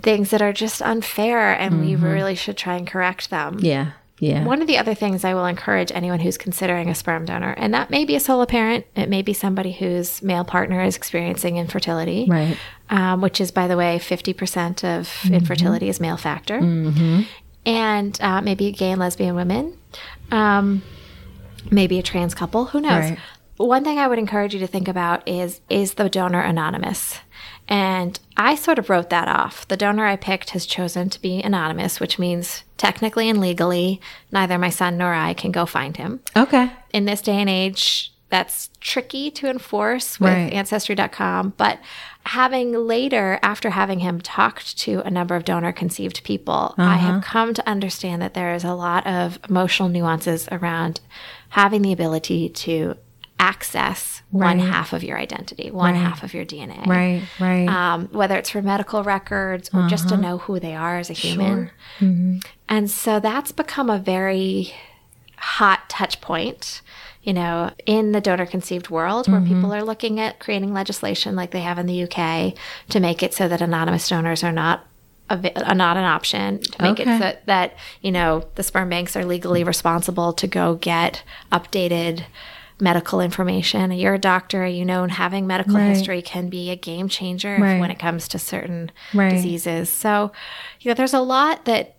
[0.03, 2.05] things that are just unfair and we mm-hmm.
[2.05, 4.45] really should try and correct them yeah, yeah.
[4.45, 7.75] one of the other things I will encourage anyone who's considering a sperm donor, and
[7.75, 11.57] that may be a solo parent, it may be somebody whose male partner is experiencing
[11.57, 12.57] infertility, Right.
[12.91, 15.35] Um, which is, by the way, 50% of Mm-hmm.
[15.35, 16.59] infertility is male factor,
[17.67, 19.77] and uh, maybe gay and lesbian women,
[20.31, 20.83] um,
[21.71, 23.11] maybe a trans couple, who knows?
[23.11, 23.19] Right.
[23.57, 27.21] One thing I would encourage you to think about is is the donor anonymous?
[27.69, 29.67] And I sort of wrote that off.
[29.69, 34.01] The donor I picked has chosen to be anonymous, which means technically and legally,
[34.33, 36.21] neither my son nor I can go find him.
[36.37, 36.71] Okay.
[36.93, 40.53] In this day and age, that's tricky to enforce with Right.
[40.53, 41.55] ancestry.com.
[41.57, 41.79] But
[42.27, 47.17] having later, after having him talked to a number of donor conceived people, I have
[47.17, 47.25] uh-huh.
[47.25, 51.01] come to understand that there is a lot of emotional nuances around
[51.51, 52.97] having the ability to
[53.39, 56.01] access one half of your identity, one Right.
[56.01, 56.87] half of your DNA.
[56.87, 57.23] Right.
[57.39, 57.69] Right.
[57.69, 60.23] Um, whether it's for medical records or just to uh-huh.
[60.23, 61.71] know who they are as a human.
[61.99, 62.39] Mm-hmm.
[62.69, 64.73] And so that's become a very
[65.37, 66.81] hot touch point,
[67.25, 69.73] you know, in the donor conceived world where people mm-hmm.
[69.73, 72.55] are looking at creating legislation like they have in the UK
[72.91, 74.87] to make it so that anonymous donors are not
[75.31, 77.11] a, are not an option to make Okay.
[77.17, 82.25] it so that you know the sperm banks are legally responsible to go get updated
[82.79, 85.89] medical information you're a doctor you know and having medical Right.
[85.89, 87.81] history can be a game changer Right.
[87.81, 89.31] when it comes to certain Right.
[89.31, 90.31] diseases so
[90.81, 91.95] you know there's a lot that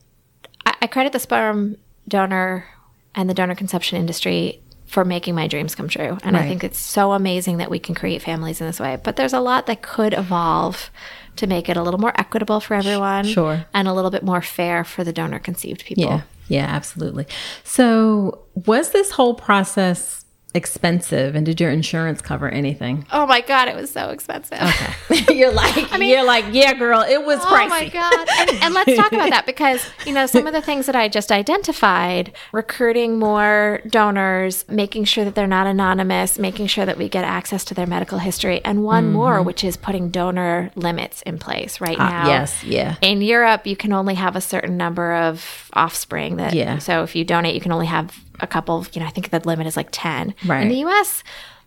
[0.67, 2.67] I, I credit the sperm donor
[3.15, 6.17] and the donor conception industry for making my dreams come true.
[6.23, 8.99] And I think it's so amazing that we can create families in this way.
[9.03, 10.91] But there's a lot that could evolve
[11.37, 13.25] to make it a little more equitable for everyone.
[13.25, 13.65] Sure.
[13.73, 16.03] And a little bit more fair for the donor conceived people.
[16.03, 17.25] Yeah, yeah, absolutely.
[17.63, 20.24] So, was this whole process
[20.55, 21.35] expensive?
[21.35, 23.05] And did your insurance cover anything?
[23.11, 24.59] Oh my god, it was so expensive.
[24.61, 25.33] Okay.
[25.35, 27.69] you're like, I mean, you're like, yeah, girl, it was Oh pricey.
[27.69, 28.27] my god!
[28.39, 31.07] And, and let's talk about that because you know some of the things that I
[31.07, 37.09] just identified: recruiting more donors, making sure that they're not anonymous, making sure that we
[37.09, 41.37] get access to their medical history, and one more, which is putting donor limits in
[41.37, 42.05] place right now.
[42.05, 42.27] Mm-hmm.
[42.27, 42.95] Ah, yes, yeah.
[43.01, 46.37] In Europe, you can only have a certain number of offspring.
[46.37, 46.77] That Yeah.
[46.79, 48.85] So if you donate, you can only have a couple.
[48.93, 50.33] You know, I think the limit is like ten.
[50.45, 50.63] Right.
[50.63, 51.23] In the U.S.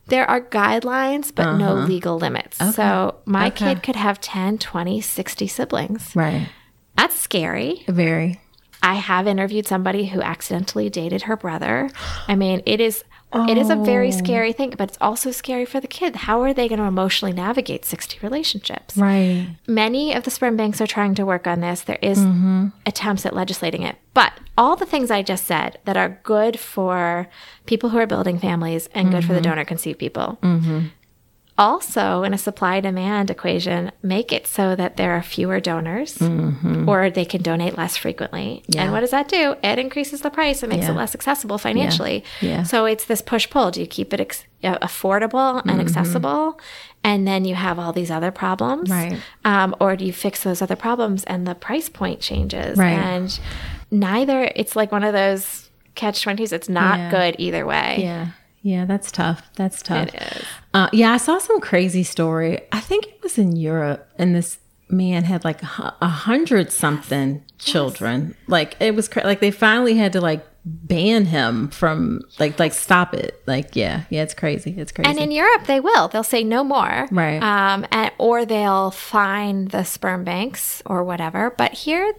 [0.07, 2.57] There are guidelines, but no legal limits.
[2.75, 3.47] So my Uh-huh.
[3.49, 3.75] Okay.
[3.75, 6.17] kid could have 10, 20, 60 siblings.
[6.17, 6.49] Right.
[6.97, 7.85] That's scary.
[7.89, 8.41] Very.
[8.83, 11.91] I have interviewed somebody who accidentally dated her brother.
[12.27, 13.05] I mean, it is
[13.35, 14.11] it is a very Oh.
[14.11, 16.17] scary thing, but it's also scary for the kid.
[16.17, 18.97] How are they going to emotionally navigate 60 relationships?
[18.97, 19.49] Right.
[19.67, 21.83] Many of the sperm banks are trying to work on this.
[21.83, 22.69] There is Mm-hmm.
[22.87, 23.97] attempts at legislating it.
[24.15, 27.29] But all the things I just said that are good for
[27.67, 29.35] people who are building families and good for Mm-hmm.
[29.35, 30.39] the donor conceived people.
[31.59, 36.17] Also, in a supply demand equation, make it so that there are fewer donors
[36.87, 38.63] or they can donate less frequently.
[38.63, 38.73] Mm-hmm.
[38.75, 38.83] Yeah.
[38.85, 39.57] And what does that do?
[39.63, 40.63] It increases the price.
[40.63, 40.93] It makes Yeah.
[40.93, 42.23] it less accessible financially.
[42.41, 42.63] Yeah.
[42.63, 43.73] So it's this push pull.
[43.73, 46.61] Do you keep it ex- affordable and accessible?
[47.03, 48.89] And then you have all these other problems.
[48.91, 49.19] Right.
[49.45, 52.79] Um, or do you fix those other problems and the price point changes?
[52.79, 52.91] Right.
[52.93, 53.39] And
[53.91, 56.53] neither, it's like one of those catch 20s.
[56.53, 57.11] It's not Yeah.
[57.11, 57.97] good either way.
[58.01, 58.27] Yeah.
[58.69, 59.51] Yeah, that's tough.
[59.57, 60.09] That's tough.
[60.09, 60.45] It is.
[60.75, 62.61] Uh, yeah, I saw some crazy story.
[62.71, 64.59] I think it was in Europe, and this
[64.91, 68.35] man had like a hundred something children.
[68.47, 72.75] Like it was cra- like they finally had to like ban him from like like
[72.75, 73.43] stop it.
[73.47, 74.75] Like yeah, yeah, it's crazy.
[74.77, 75.09] It's crazy.
[75.09, 76.09] And in Europe, they will.
[76.09, 77.09] They'll say no more.
[77.11, 77.43] Right.
[77.43, 81.55] Um, and, or they'll fine the sperm banks or whatever.
[81.57, 82.13] But here,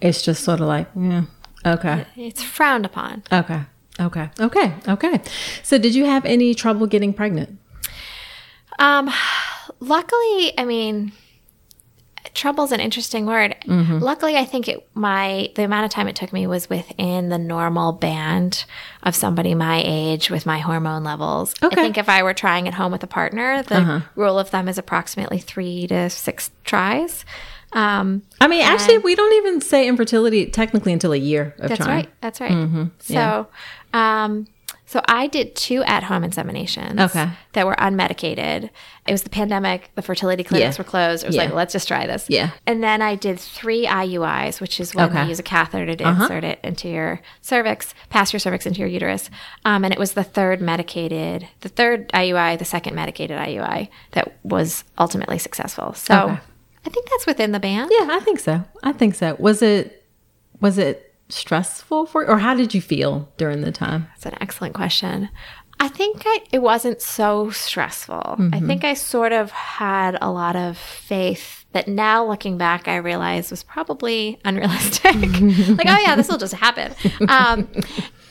[0.00, 1.22] it's just sort of like yeah,
[1.64, 3.22] okay, it's frowned upon.
[3.32, 3.62] okay,
[4.00, 5.20] okay, okay, okay.
[5.62, 7.58] So did you have any trouble getting pregnant?
[8.78, 9.10] Um,
[9.80, 11.12] luckily, I mean,
[12.34, 13.56] trouble's an interesting word.
[13.66, 13.98] Mm-hmm.
[13.98, 17.38] Luckily, I think it my the amount of time it took me was within the
[17.38, 18.64] normal band
[19.02, 21.54] of somebody my age with my hormone levels.
[21.62, 21.66] Okay.
[21.66, 21.80] Uh-huh.
[21.80, 24.68] I think if I were trying at home with a partner, the rule of thumb
[24.68, 27.24] is approximately three to six tries.
[27.72, 31.84] Um, I mean, actually, we don't even say infertility technically until a year of That's
[31.84, 31.96] trying.
[31.96, 32.10] right.
[32.20, 32.88] That's right.
[33.00, 33.48] So,
[33.92, 34.46] um,
[34.86, 37.00] so I did two at-home inseminations.
[37.00, 37.30] Okay.
[37.54, 38.68] That were unmedicated.
[39.06, 39.90] It was the pandemic.
[39.94, 40.80] The fertility clinics Yeah.
[40.80, 41.24] were closed.
[41.24, 41.44] It was Yeah.
[41.44, 42.26] like, let's just try this.
[42.28, 42.50] Yeah.
[42.66, 45.14] And then I did three IUIs, which is when Okay.
[45.14, 45.22] Uh-huh.
[45.24, 48.88] you use a catheter to insert it into your cervix, pass your cervix into your
[48.88, 49.30] uterus.
[49.64, 54.36] Um, and it was the third medicated, the third IUI, the second medicated IUI that
[54.42, 55.94] was ultimately successful.
[55.94, 56.38] So Okay.
[56.86, 57.90] I think that's within the band.
[57.98, 58.64] Yeah, I think so.
[58.82, 59.36] I think so.
[59.38, 60.04] Was it
[60.60, 64.06] was it stressful for or how did you feel during the time?
[64.10, 65.28] That's an excellent question.
[65.80, 68.22] I think I, it wasn't so stressful.
[68.24, 68.66] I Mm-hmm.
[68.68, 73.50] think I sort of had a lot of faith that now looking back, I realize
[73.50, 75.14] was probably unrealistic.
[75.14, 76.94] like, oh yeah, this will just happen.
[77.28, 77.68] Um,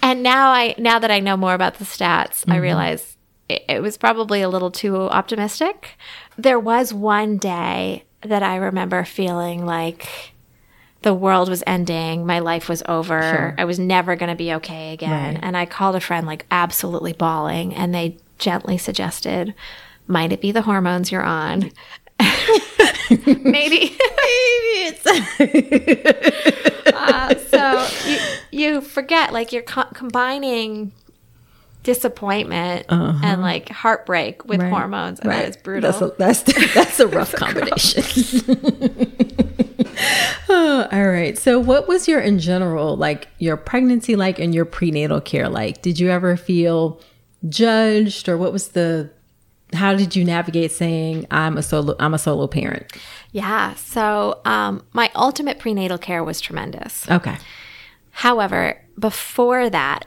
[0.01, 2.51] and now I, now that I know more about the stats, Mm-hmm.
[2.53, 3.17] I realize
[3.49, 5.97] it, it was probably a little too optimistic.
[6.37, 10.07] There was one day that I remember feeling like
[11.03, 14.93] the world was ending, my life was over, I was never going to be okay
[14.93, 15.35] again.
[15.35, 15.43] Right.
[15.43, 19.53] And I called a friend, like absolutely bawling, and they gently suggested,
[20.07, 21.71] Might it be the hormones you're on?
[23.09, 23.97] Maybe.
[24.17, 24.97] maybe
[26.95, 28.17] Uh, so you,
[28.51, 30.91] you forget, like, you're co- combining
[31.83, 34.71] disappointment and like heartbreak with Right.
[34.71, 35.91] hormones, and that is brutal.
[35.91, 38.03] That's a, that's that's a rough combination.
[40.49, 41.37] Oh, all right.
[41.37, 45.81] So, what was your in general like your pregnancy like and your prenatal care like?
[45.81, 46.99] Did you ever feel
[47.49, 49.09] judged, or what was the?
[49.73, 52.85] How did you navigate saying I'm a solo I'm a solo parent?
[53.31, 53.73] yeah.
[53.75, 57.09] So um, my ultimate prenatal care was tremendous.
[57.09, 57.35] Okay.
[58.11, 60.05] However, before that,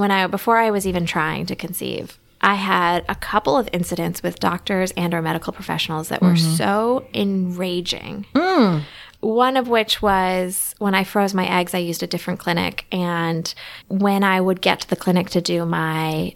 [0.00, 4.22] when I before I was even trying to conceive, I had a couple of incidents
[4.22, 8.24] with doctors and or medical professionals that were so enraging.
[9.20, 12.86] One of which was when I froze my eggs, I used a different clinic.
[12.90, 13.52] And
[13.88, 16.34] when I would get to the clinic to do my,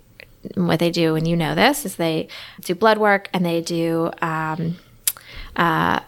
[0.55, 2.29] what they do, and you know this, is they
[2.61, 4.77] do blood work and they do, um,
[5.57, 6.01] uh,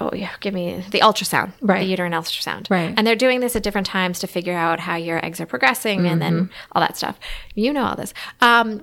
[0.00, 1.80] oh yeah, give me the ultrasound, Right.
[1.80, 2.94] The uterine ultrasound, Right.
[2.96, 6.06] And they're doing this at different times to figure out how your eggs are progressing
[6.06, 6.52] and then mm-hmm.
[6.72, 7.18] all that stuff.
[7.54, 8.14] You know all this.
[8.40, 8.82] Um,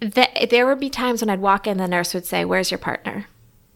[0.00, 2.78] th- there would be times when I'd walk in, the nurse would say, "Where's your
[2.78, 3.26] partner?"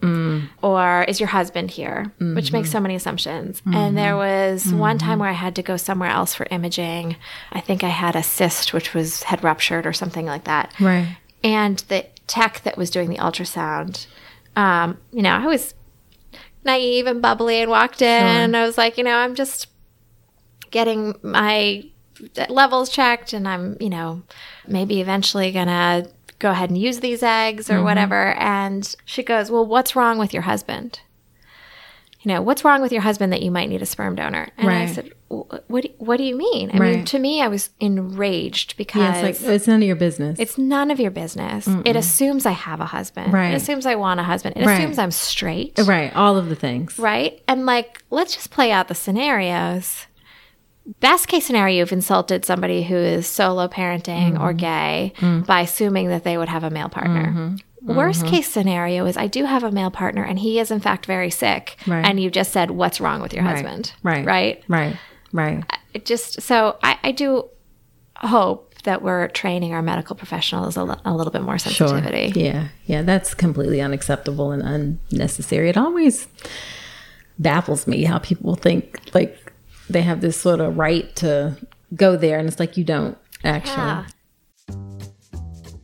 [0.02, 0.48] Mm.
[0.62, 2.72] or is your husband here which makes mm-hmm.
[2.72, 4.50] so many assumptions and there mm-hmm.
[4.50, 7.14] was one time where i had to go somewhere else for imaging
[7.52, 11.18] i think i had a cyst which was had ruptured or something like that Right.
[11.44, 14.06] and the tech that was doing the ultrasound
[14.56, 15.74] um, you know i was
[16.64, 19.66] naive and bubbly and walked in and i was like you know i'm just
[20.70, 21.84] getting my
[22.48, 24.22] levels checked and i'm you know
[24.66, 26.06] maybe eventually gonna
[26.42, 28.34] go ahead and use these eggs or whatever.
[28.34, 31.00] And she goes well what's wrong with your husband
[32.22, 34.70] you know what's wrong with your husband that you might need a sperm donor and
[34.70, 38.76] i said what do, what do you mean i mean to me i was enraged
[38.76, 40.38] because Yeah, it's like it's none of your business.
[40.38, 41.66] it's none of your business.
[41.84, 43.32] It assumes I have a husband.
[43.32, 43.52] Right.
[43.52, 44.56] It assumes I want a husband.
[44.56, 44.78] It Right.
[44.78, 45.78] assumes I'm straight.
[45.86, 46.14] right.
[46.14, 46.98] All of the things.
[46.98, 47.42] Right.
[47.48, 50.06] And like, let's just play out the scenarios.
[51.00, 54.42] Best case scenario, you've insulted somebody who is solo parenting Mm-hmm.
[54.42, 55.12] or gay
[55.46, 57.26] by assuming that they would have a male partner.
[57.28, 57.54] Mm-hmm.
[57.84, 58.34] Worst mm-hmm.
[58.34, 61.30] case scenario is I do have a male partner and he is in fact very
[61.30, 61.76] sick.
[61.86, 62.04] Right.
[62.04, 63.54] And you just said, What's wrong with your Right.
[63.54, 63.92] husband?
[64.02, 64.24] Right.
[64.24, 64.64] Right.
[64.68, 64.96] Right.
[65.32, 65.64] Right.
[65.94, 67.48] it just so I, I do
[68.16, 72.32] hope that we're training our medical professionals a, little bit more sensitivity.
[72.32, 72.42] Sure.
[72.42, 72.68] Yeah.
[72.86, 73.02] Yeah.
[73.02, 74.62] That's completely unacceptable and
[75.10, 75.68] unnecessary.
[75.68, 76.28] It always
[77.38, 79.52] baffles me how people think like
[79.88, 81.56] they have this sort of right to
[81.94, 83.76] go there, and it's like you don't actually.
[83.76, 84.06] Yeah.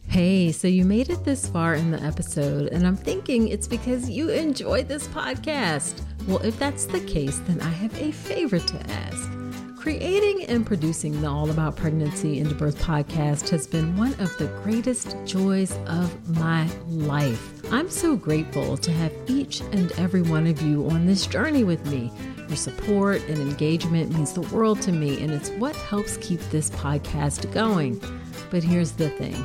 [0.09, 4.09] Hey, so you made it this far in the episode, and I'm thinking it's because
[4.09, 6.01] you enjoyed this podcast.
[6.27, 9.31] Well, if that's the case, then I have a favor to ask.
[9.77, 14.47] Creating and producing the All About Pregnancy and Birth podcast has been one of the
[14.64, 17.62] greatest joys of my life.
[17.71, 21.85] I'm so grateful to have each and every one of you on this journey with
[21.85, 22.11] me.
[22.49, 26.71] Your support and engagement means the world to me, and it's what helps keep this
[26.71, 28.01] podcast going.
[28.51, 29.44] But here's the thing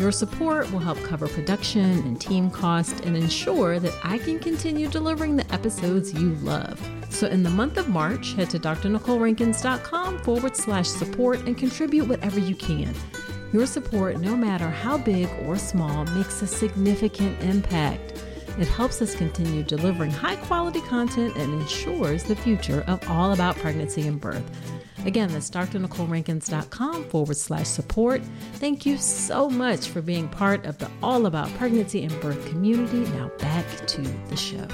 [0.00, 4.88] Your support will help cover production and team cost and ensure that I can continue
[4.88, 6.80] delivering the episodes you love.
[7.10, 12.40] So, in the month of March, head to drnicolerankins.com forward slash support and contribute whatever
[12.40, 12.94] you can.
[13.52, 18.09] Your support, no matter how big or small, makes a significant impact.
[18.60, 23.56] It helps us continue delivering high quality content and ensures the future of all about
[23.56, 24.44] pregnancy and birth.
[25.06, 28.20] Again, that's drnicolerankins.com forward slash support.
[28.54, 33.10] Thank you so much for being part of the All About Pregnancy and Birth community.
[33.12, 34.68] Now back to the show.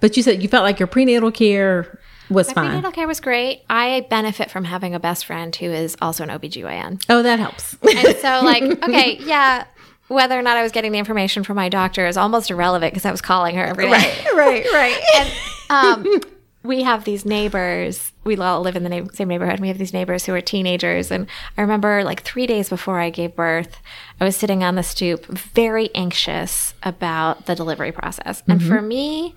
[0.00, 2.00] But you said you felt like your prenatal care
[2.30, 2.66] was My fine.
[2.68, 3.62] prenatal care was great.
[3.68, 7.04] I benefit from having a best friend who is also an OBGYN.
[7.08, 7.76] oh, that helps.
[7.82, 9.66] And so, like, okay, yeah,
[10.10, 13.04] whether or not I was getting the information from my doctor is almost irrelevant because
[13.04, 13.92] I was calling her every day.
[14.34, 14.66] right, right.
[14.72, 15.00] Right.
[15.16, 16.20] and um,
[16.64, 18.12] we have these neighbors.
[18.24, 19.60] We all live in the same neighborhood.
[19.60, 21.12] We have these neighbors who are teenagers.
[21.12, 23.76] And I remember, like, three days before I gave birth,
[24.20, 28.42] I was sitting on the stoop, very anxious about the delivery process.
[28.48, 29.36] And for me,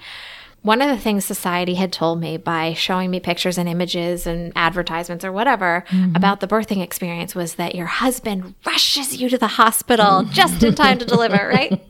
[0.64, 4.52] one of the things society had told me by showing me pictures and images and
[4.56, 6.16] advertisements or whatever mm-hmm.
[6.16, 10.32] about the birthing experience was that your husband rushes you to the hospital mm-hmm.
[10.32, 11.80] just in time to deliver, right?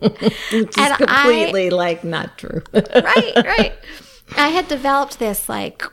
[0.50, 2.62] It's and I- completely like not true.
[2.72, 3.72] right, right.
[4.36, 5.84] I had developed this like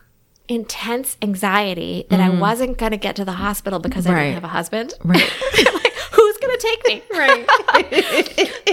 [0.48, 2.39] intense anxiety that I mm.
[2.39, 4.24] wasn't going to get to the hospital because I Right.
[4.24, 4.94] didn't have a husband.
[5.04, 5.32] Right.
[5.74, 7.03] like, who's going to take me?
[7.21, 7.45] Right.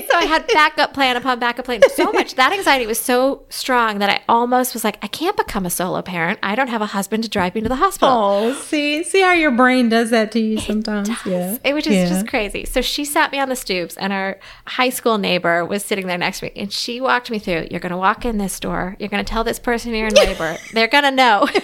[0.09, 1.83] so I had backup plan upon backup plan.
[1.95, 5.67] So much that anxiety was so strong that I almost was like, I can't become
[5.67, 6.39] a solo parent.
[6.43, 8.09] I don't have a husband to drive me to the hospital.
[8.11, 11.11] oh, see, see how your brain does that to you sometimes.
[11.27, 12.07] Yeah, It was just, Yeah.
[12.09, 12.65] just crazy.
[12.65, 16.19] So she sat me on the stoops, and our high school neighbor was sitting there
[16.19, 17.67] next to me, and she walked me through.
[17.71, 18.97] You're going to walk in this door.
[18.99, 20.57] You're going to tell this person you're in labor.
[20.73, 21.47] They're going to know.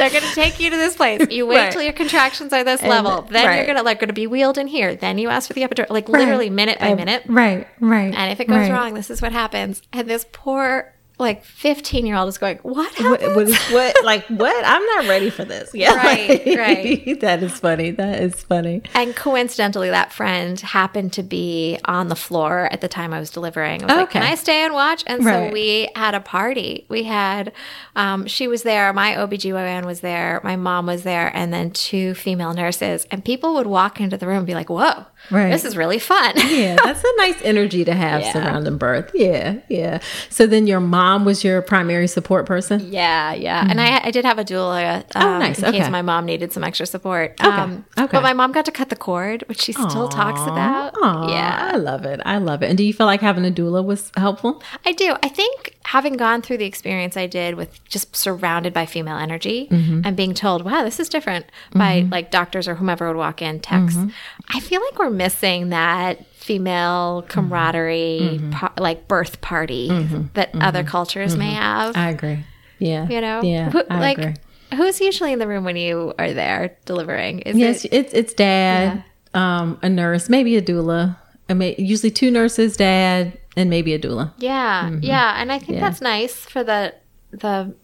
[0.00, 1.26] They're going to take you to this place.
[1.30, 1.72] You wait Right.
[1.72, 3.22] till your contractions are this level.
[3.22, 3.56] Then right.
[3.56, 4.96] you're going to like going to be wheeled in here.
[4.96, 7.24] Then you ask for the epidural, like literally minute by minute.
[7.26, 8.14] Right, right.
[8.14, 8.72] And if it goes right.
[8.72, 9.82] wrong, this is what happens.
[9.92, 14.64] And this poor like 15 year old is going, what What, what, what like what?
[14.66, 15.70] I'm not ready for this.
[15.74, 17.20] Yeah, Right, like, right.
[17.20, 17.90] that is funny.
[17.92, 18.82] That is funny.
[18.94, 23.30] And coincidentally, that friend happened to be on the floor at the time I was
[23.30, 23.82] delivering.
[23.82, 24.20] I was like, Okay.
[24.20, 25.48] "Can I stay and watch?" And Right.
[25.48, 26.86] so we had a party.
[26.88, 27.52] We had,
[27.96, 32.14] um, she was there, my OBGYN was there, my mom was there, and then two
[32.14, 33.06] female nurses.
[33.10, 35.50] And people would walk into the room and be like, "Whoa, Right.
[35.50, 38.32] this is really fun." Yeah, that's a nice energy to have Yeah.
[38.32, 39.10] surrounding birth.
[39.14, 40.00] Yeah, yeah.
[40.28, 42.80] So then your mom was your primary support person?
[42.92, 43.64] Yeah, yeah.
[43.68, 45.58] And I, I did have a doula um, Oh, nice.
[45.60, 45.78] in Okay.
[45.78, 47.42] case my mom needed some extra support.
[47.44, 48.08] Um, Okay.
[48.12, 50.94] But my mom got to cut the cord, which she still talks about.
[51.00, 51.70] Aw, Yeah.
[51.72, 52.20] I love it.
[52.24, 52.68] I love it.
[52.68, 54.62] And do you feel like having a doula was helpful?
[54.84, 55.14] I do.
[55.22, 59.68] I think having gone through the experience I did with just surrounded by female energy
[59.70, 60.02] Mm-hmm.
[60.04, 63.60] and being told, wow, this is different by like doctors or whomever would walk in,
[63.60, 64.08] text, Mm-hmm.
[64.52, 68.50] I feel like we're missing that female camaraderie, Mm-hmm.
[68.50, 69.88] pa- like birth party
[70.34, 71.96] that other cultures may have.
[71.96, 72.44] I agree.
[72.78, 73.06] Yeah.
[73.08, 73.42] you know?
[73.42, 73.70] Yeah.
[73.70, 74.34] Who- I like, agree.
[74.74, 77.40] who's usually in the room when you are there delivering?
[77.40, 77.92] Is Yes, it?
[77.92, 81.16] it's it's dad, um, a nurse, maybe a doula.
[81.48, 84.32] I mean, usually two nurses, dad, and maybe a doula.
[84.38, 85.02] Yeah, Mm-hmm.
[85.02, 86.94] yeah, and I think that's nice for the
[87.32, 87.74] the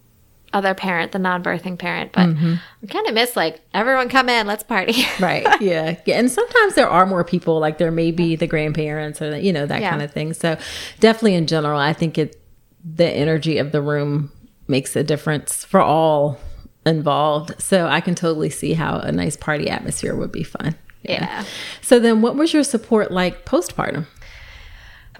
[0.57, 2.11] other parent, the non-birthing parent.
[2.11, 2.55] But Mm-hmm.
[2.83, 5.03] I kind of miss like everyone come in, let's party.
[5.19, 5.45] Right.
[5.61, 5.97] Yeah.
[6.05, 6.19] Yeah.
[6.19, 9.53] And sometimes there are more people, like there may be the grandparents or, the, you
[9.53, 9.89] know, that Yeah.
[9.91, 10.33] kind of thing.
[10.33, 10.57] So
[10.99, 12.41] definitely in general, I think it,
[12.83, 14.31] the energy of the room
[14.67, 16.37] makes a difference for all
[16.85, 17.61] involved.
[17.61, 20.75] So I can totally see how a nice party atmosphere would be fun.
[21.03, 21.45] Yeah.
[21.81, 24.05] So then what was your support like postpartum?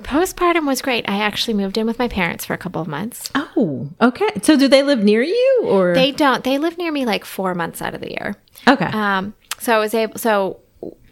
[0.03, 1.07] Postpartum was great.
[1.09, 3.29] I actually moved in with my parents for a couple of months.
[3.35, 4.27] Oh, okay.
[4.41, 5.93] So do they live near you or?
[5.93, 6.43] They don't.
[6.43, 8.35] They live near me like four months out of the year.
[8.67, 8.85] okay.
[8.85, 10.17] Um, so I was able.
[10.19, 10.59] So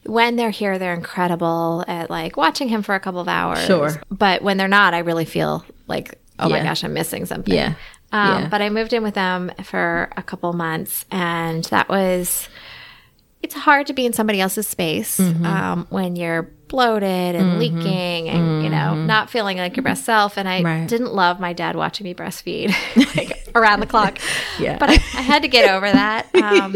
[0.06, 3.66] when they're here, they're incredible at like watching him for a couple of hours.
[3.66, 3.92] Sure.
[4.12, 7.54] But when they're not, I really feel like, oh my gosh, I'm missing something.
[7.54, 7.74] Yeah.
[8.12, 8.50] Um, Yeah.
[8.50, 12.48] But I moved in with them for a couple months, and that was.
[13.42, 15.46] It's hard to be in somebody else's space Mm-hmm.
[15.46, 20.38] um, when you're bloated and leaking and you know not feeling like your best self.
[20.38, 20.66] And I Mm-hmm.
[20.66, 20.88] Right.
[20.88, 22.74] didn't love my dad watching me breastfeed
[23.16, 24.18] like around the clock.
[24.59, 24.78] Yeah.
[24.78, 26.28] but I, I had to get over that.
[26.36, 26.76] Um,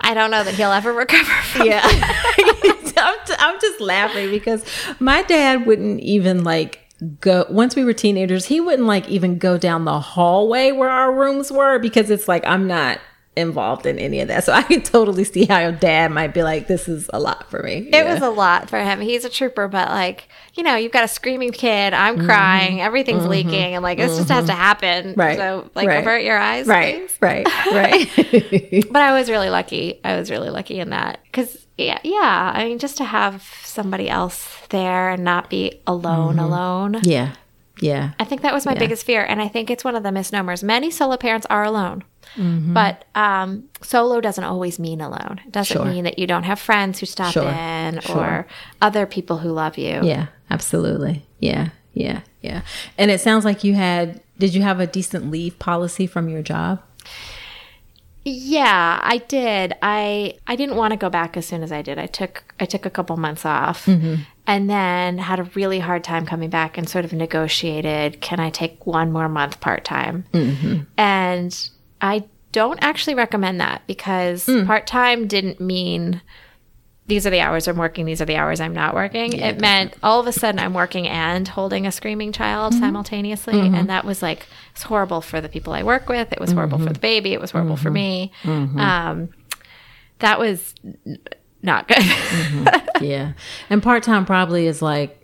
[0.00, 1.80] I don't know that he'll ever recover from Yeah.
[1.84, 4.64] I'm, t- I'm just laughing because
[5.00, 6.80] my dad wouldn't even like
[7.20, 11.12] go once we were teenagers he wouldn't like even go down the hallway where our
[11.14, 12.98] rooms were because it's like i'm not
[13.38, 16.42] involved in any of that so i can totally see how your dad might be
[16.42, 19.00] like this is a lot for me It was a lot for him.
[19.00, 21.94] He's a trooper, but like, you know, you've got a screaming kid.
[21.94, 22.80] I'm crying.
[22.80, 23.74] Everything's leaking.
[23.74, 25.10] And like, this just has to happen.
[25.12, 25.20] Mm-hmm.
[25.20, 25.36] Right.
[25.38, 26.00] So, like, Right.
[26.00, 26.66] avert your eyes.
[26.66, 27.16] right please.
[27.20, 30.00] right right But I was really lucky.
[30.04, 31.20] I was really lucky in that.
[31.24, 36.36] Because, yeah, yeah, I mean, just to have somebody else there and not be alone,
[36.36, 36.44] Mm-hmm.
[36.44, 37.00] alone.
[37.02, 37.32] yeah
[37.80, 39.22] yeah I think that was my biggest fear.
[39.24, 40.62] And I think it's one of the misnomers.
[40.62, 42.04] Many solo parents are alone.
[42.36, 42.74] Mm-hmm.
[42.74, 45.40] But um, solo doesn't always mean alone.
[45.46, 45.84] It doesn't Sure.
[45.86, 47.48] mean that you don't have friends who stop Sure.
[47.48, 48.16] in Sure.
[48.16, 48.46] or
[48.82, 50.00] other people who love you.
[50.02, 52.62] yeah absolutely yeah yeah yeah
[52.96, 56.42] and it sounds like you had did you have a decent leave policy from your
[56.42, 56.80] job
[58.24, 59.74] Yeah, I did.
[59.80, 61.98] I I didn't want to go back as soon as I did.
[61.98, 64.16] I took I took a couple months off Mm-hmm.
[64.46, 68.50] and then had a really hard time coming back and sort of negotiated, can I
[68.50, 70.24] take one more month part-time?
[70.32, 70.80] Mm-hmm.
[70.98, 74.66] And I don't actually recommend that because Mm.
[74.66, 76.20] part-time didn't mean
[77.08, 79.32] these are the hours I'm working, these are the hours I'm not working.
[79.32, 82.82] it meant all of a sudden I'm working and holding a screaming child Mm-hmm.
[82.84, 83.58] simultaneously.
[83.58, 86.32] And that was like, it's horrible for the people I work with.
[86.32, 86.86] It was horrible Mm-hmm.
[86.86, 87.32] for the baby.
[87.32, 88.30] It was horrible for me.
[88.44, 89.30] Um,
[90.20, 90.74] that was
[91.62, 91.98] not good.
[93.00, 93.32] yeah
[93.70, 95.14] and part-time probably is like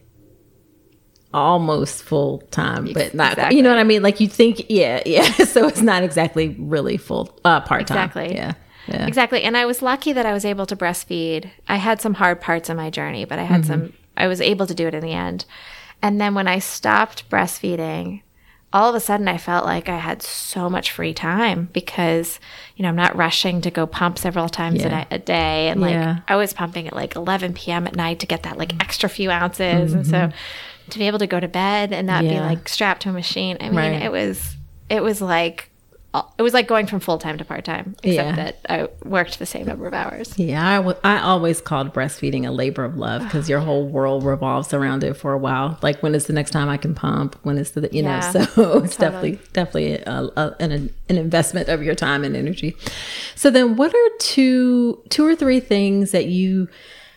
[1.32, 3.56] almost full time but not Exactly.
[3.56, 6.96] you know what i mean like you think yeah yeah so it's not exactly really
[6.96, 8.34] full uh part-time Exactly.
[8.36, 8.54] yeah
[8.88, 9.42] yeah exactly.
[9.42, 11.50] And I was lucky that I was able to breastfeed.
[11.68, 13.86] I had some hard parts in my journey, but I had mm-hmm.
[13.86, 15.44] some, I was able to do it in the end.
[16.02, 18.22] And then when I stopped breastfeeding,
[18.74, 22.40] all of a sudden I felt like I had so much free time because,
[22.76, 24.98] you know, I'm not rushing to go pump several times a, Yeah.
[24.98, 25.68] ni- a day.
[25.68, 26.18] And like Yeah.
[26.26, 27.86] I was pumping at like 11 p.m.
[27.86, 28.82] at night to get that like mm-hmm.
[28.82, 29.94] extra few ounces.
[29.94, 30.90] And so mm-hmm.
[30.90, 33.56] to be able to go to bed and not be like strapped to a machine,
[33.60, 34.02] I mean, Right.
[34.02, 34.56] it was,
[34.90, 35.70] it was like,
[36.38, 38.36] it was like going from full time to part time, except Yeah.
[38.36, 40.38] that I worked the same number of hours.
[40.38, 44.24] yeah I wa- I always called breastfeeding a labor of love because your whole world
[44.24, 47.36] revolves around it for a while like when is the next time i can pump
[47.42, 50.70] when is the you know Yeah, so it's definitely definitely a, a, an,
[51.08, 52.76] an investment of your time and energy
[53.34, 56.68] so then what are two two or three things that you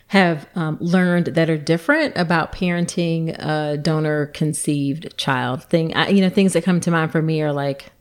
[0.07, 5.61] have um, learned that are different about parenting a donor conceived child?
[5.65, 7.91] Thing, I, you know, things that come to mind for me are like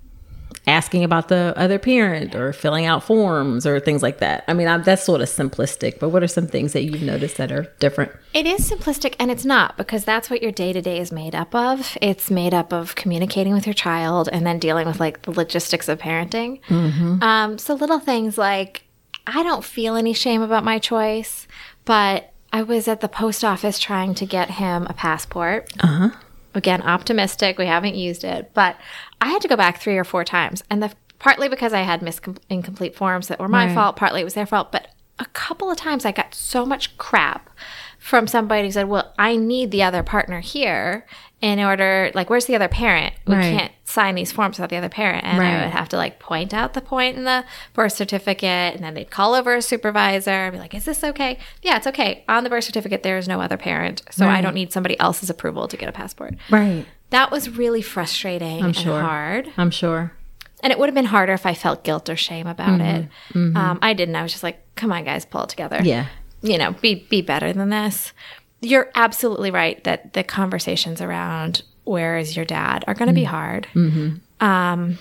[0.66, 4.44] asking about the other parent or filling out forms or things like that.
[4.48, 7.36] I mean, I'm, that's sort of simplistic, but what are some things that you've noticed
[7.36, 8.10] that are different?
[8.34, 11.34] It is simplistic and it's not because that's what your day to day is made
[11.34, 11.96] up of.
[12.02, 15.88] It's made up of communicating with your child and then dealing with like the logistics
[15.88, 16.60] of parenting.
[16.68, 17.22] Mm-hmm.
[17.22, 18.84] Um, so little things like
[19.26, 21.46] I don't feel any shame about my choice,
[21.84, 25.72] but I was at the post office trying to get him a passport.
[25.80, 26.10] Uh huh.
[26.54, 27.58] Again, optimistic.
[27.58, 28.76] We haven't used it, but
[29.20, 32.02] I had to go back three or four times, and the partly because I had
[32.02, 33.74] mis- incomplete forms that were my Right.
[33.74, 34.70] fault, partly it was their fault.
[34.70, 34.88] But
[35.18, 37.48] a couple of times I got so much crap
[37.98, 41.06] from somebody who said, "Well, I need the other partner here
[41.40, 42.10] in order.
[42.14, 43.14] Like, where's the other parent?
[43.26, 43.58] We Right.
[43.58, 45.54] can't sign these forms without the other parent." And Right.
[45.54, 48.92] I would have to like point out the point in the birth certificate, and then
[48.92, 51.38] they'd call over a supervisor and be like, "Is this okay?
[51.62, 52.22] Yeah, it's okay.
[52.28, 55.30] On the birth certificate, there is no other parent, so I don't need somebody else's
[55.30, 56.84] approval to get a passport." Right.
[57.10, 59.00] That was really frustrating and sure.
[59.00, 59.48] hard.
[59.56, 60.12] I'm sure.
[60.62, 63.08] And it would have been harder if I felt guilt or shame about it.
[63.34, 64.16] Um, I didn't.
[64.16, 65.80] I was just like, come on, guys, pull it together.
[65.82, 66.06] Yeah.
[66.42, 68.12] You know, be, be better than this.
[68.60, 73.24] You're absolutely right that the conversations around where is your dad are going to be
[73.24, 73.68] hard.
[74.40, 74.98] Um,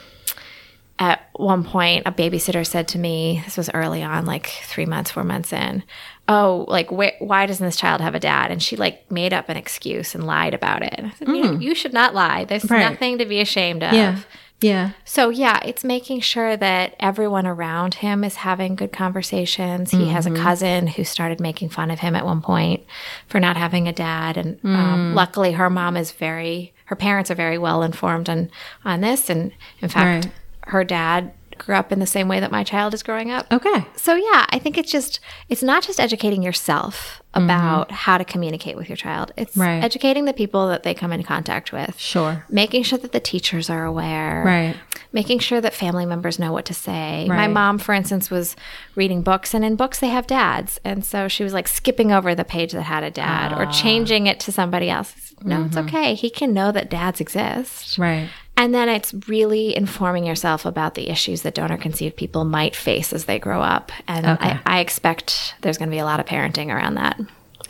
[0.97, 5.11] at one point, a babysitter said to me, this was early on, like three months,
[5.11, 5.83] four months in,
[6.27, 8.49] oh, like, wh- why doesn't this child have a dad?
[8.49, 10.95] And she like made up an excuse and lied about it.
[10.97, 11.61] I said, you, mm.
[11.61, 12.45] you should not lie.
[12.45, 12.89] There's Right.
[12.89, 13.93] nothing to be ashamed of.
[13.93, 14.19] Yeah.
[14.61, 14.91] Yeah.
[15.03, 19.91] So yeah, it's making sure that everyone around him is having good conversations.
[19.91, 20.41] He has a mm-hmm.
[20.41, 22.83] cousin who started making fun of him at one point
[23.27, 25.13] for not having a dad, and um, mm.
[25.13, 28.49] luckily her mom is very, her parents are very well informed on
[28.85, 30.33] on this, and in fact, Right.
[30.65, 33.45] Her dad grew up in the same way that my child is growing up.
[33.49, 33.85] Okay.
[33.95, 38.75] So yeah, I think it's just it's not just educating yourself about how to communicate
[38.75, 39.31] with your child.
[39.37, 39.61] It's Mm-hmm.
[39.61, 39.83] Right.
[39.83, 41.97] educating the people that they come in contact with.
[41.97, 42.45] Sure.
[42.49, 44.43] Making sure that the teachers are aware.
[44.45, 44.75] Right.
[45.13, 47.25] Making sure that family members know what to say.
[47.29, 48.57] My mom, for instance, was
[48.95, 50.77] reading books, and in books they have dads.
[50.83, 53.61] And so she was like skipping over the page that had a dad Ah.
[53.61, 55.33] or changing it to somebody else.
[55.41, 55.87] No, it's Mm-hmm.
[55.87, 56.15] okay.
[56.15, 57.97] He can know that dads exist.
[57.97, 58.27] Right.
[58.57, 63.11] And then it's really informing yourself about the issues that donor conceived people might face
[63.11, 63.91] as they grow up.
[64.07, 64.59] And Okay.
[64.65, 67.19] I, I expect there's going to be a lot of parenting around that.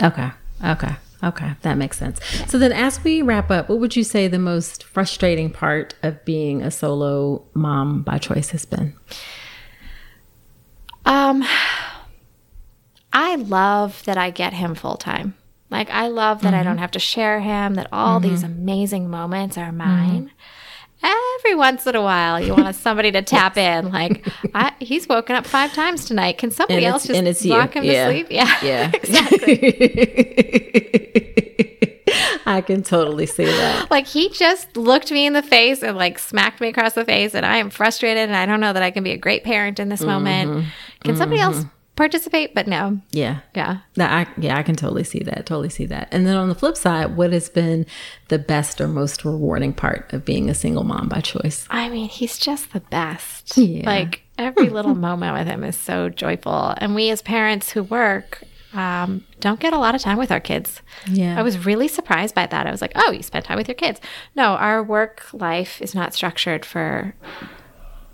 [0.02, 0.30] Okay.
[0.64, 0.96] Okay.
[1.24, 1.52] Okay.
[1.64, 2.20] That makes sense.
[2.48, 6.24] So then, as we wrap up, what would you say the most frustrating part of
[6.24, 8.94] being a solo mom by choice has been?
[11.06, 11.44] Um,
[13.12, 15.36] I love that I get him full time.
[15.70, 16.70] Like I love that I mm-hmm.
[16.70, 17.74] don't have to share him.
[17.76, 18.62] That all these mm-hmm.
[18.62, 19.78] amazing moments are mm-hmm.
[19.78, 20.32] mine.
[21.06, 23.92] Every once in a while, you want somebody to tap in.
[23.92, 26.40] Like I, he's woken up five times tonight.
[26.40, 27.56] Can somebody else just and it's you.
[27.56, 28.08] rock him Yeah.
[28.08, 28.28] to sleep?
[28.32, 28.92] Yeah, Yeah.
[28.94, 29.62] exactly.
[32.48, 33.90] I can totally see that.
[33.92, 37.34] like he just looked me in the face and like smacked me across the face,
[37.36, 39.80] and I am frustrated, and I don't know that I can be a great parent
[39.80, 40.52] in this moment.
[40.52, 40.70] Mm-hmm.
[41.04, 41.70] Can somebody else mm-hmm.
[41.96, 42.54] Participate?
[42.56, 43.40] But no, Yeah.
[43.56, 43.80] yeah.
[43.96, 45.46] That I yeah, I can totally see that.
[45.46, 46.08] Totally see that.
[46.12, 47.86] And then on the flip side, what has been
[48.28, 51.68] the best or most rewarding part of being a single mom by choice?
[51.70, 53.58] I mean, he's just the best.
[53.58, 53.86] Yeah.
[53.86, 56.74] Like every little moment with him is so joyful.
[56.78, 58.44] And we as parents who work
[58.74, 60.82] um, don't get a lot of time with our kids.
[61.10, 61.40] Yeah.
[61.40, 62.68] I was really surprised by that.
[62.68, 64.02] I was like, oh, you spend time with your kids.
[64.36, 67.16] No, our work life is not structured for,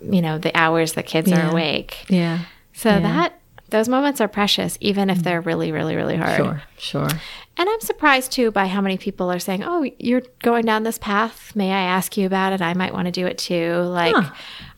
[0.00, 1.48] you know, the hours that kids Yeah.
[1.48, 2.04] are awake.
[2.08, 2.40] Yeah.
[2.74, 3.00] So Yeah.
[3.00, 3.40] that,
[3.72, 6.36] those moments are precious, even if they're really, really, really hard.
[6.36, 6.62] Sure.
[6.78, 7.08] Sure.
[7.56, 10.98] And I'm surprised too by how many people are saying, "Oh, you're going down this
[10.98, 11.54] path.
[11.56, 12.62] May I ask you about it?
[12.62, 14.30] I might want to do it too." Like, Huh.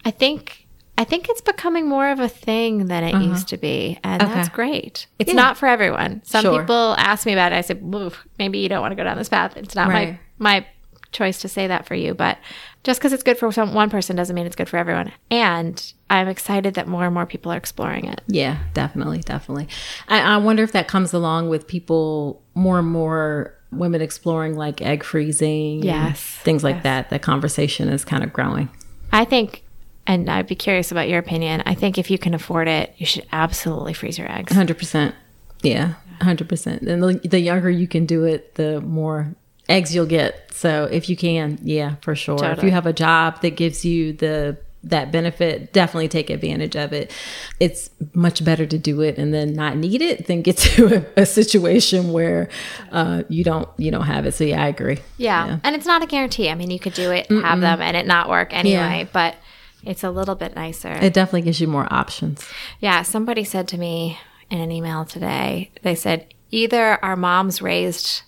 [0.05, 0.67] I think
[0.97, 4.33] I think it's becoming more of a thing than it used to be, and that's
[4.49, 4.49] Uh-huh.
[4.55, 5.09] Great.
[5.19, 5.37] It's Yeah.
[5.43, 6.23] not for everyone.
[6.25, 6.61] Some Sure.
[6.61, 7.57] people ask me about it.
[7.57, 9.57] I said, "Oof, maybe you don't want to go down this path.
[9.57, 10.19] It's not Right.
[10.39, 10.67] my my
[11.11, 12.39] choice to say that for you, but
[12.85, 15.93] just because it's good for some one person doesn't mean it's good for everyone." And
[16.09, 18.21] I'm excited that more and more people are exploring it.
[18.29, 19.67] Yeah, definitely, definitely.
[20.07, 24.81] I, I wonder if that comes along with people more and more women exploring like
[24.81, 26.83] egg freezing, Yes, things like yes.
[26.85, 27.11] that.
[27.11, 28.69] The conversation is kind of growing.
[29.13, 29.65] I think,
[30.07, 31.63] and I'd be curious about your opinion.
[31.67, 34.53] I think if you can afford it, you should absolutely freeze your eggs.
[34.53, 35.15] Hundred percent.
[35.63, 36.83] Yeah, hundred percent.
[36.83, 39.35] And the, the younger you can do it, the more
[39.69, 40.53] eggs you'll get.
[40.53, 42.45] So if you can, yeah, for sure.
[42.45, 46.93] If you have a job that gives you the that benefit, definitely take advantage of
[46.93, 47.11] it.
[47.59, 51.23] It's much better to do it and then not need it than get to a,
[51.23, 52.51] a situation where
[52.93, 54.33] uh, you don't you don't have it.
[54.35, 54.99] So yeah, I agree.
[55.17, 55.59] Yeah.
[55.65, 56.51] And it's not a guarantee.
[56.51, 59.09] I mean, you could do it, have them, and it not work anyway, Yeah.
[59.13, 59.37] but
[59.83, 60.93] it's a little bit nicer.
[60.93, 62.47] It definitely gives you more options.
[62.81, 63.03] yeah.
[63.03, 64.19] Somebody said to me,
[64.51, 65.71] in an email today.
[65.83, 68.23] They said either our moms raised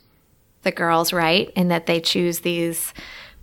[0.67, 2.93] the girls right in that they choose these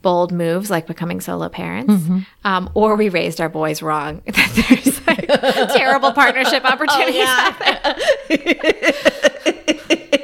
[0.03, 2.19] bold moves like becoming solo parents, Mm-hmm.
[2.43, 4.21] um, or we raised our boys wrong.
[4.27, 5.25] There's like
[5.73, 7.95] terrible partnership opportunities out there.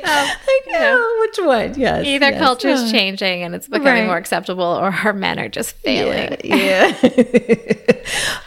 [0.10, 1.80] Like, oh, which one?
[1.80, 2.04] Yes.
[2.06, 2.40] Either yes.
[2.42, 4.06] culture's Uh, changing and it's becoming Right.
[4.08, 6.36] more acceptable, or our men are just failing.
[6.44, 6.96] Yeah.
[7.04, 7.94] yeah.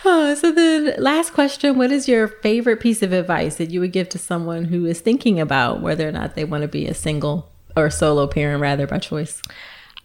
[0.05, 3.92] oh, so then, last question What is your favorite piece of advice that you would
[3.92, 6.94] give to someone who is thinking about whether or not they want to be a
[6.94, 9.41] single or solo parent, rather, by choice?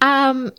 [0.02, 0.52] Um,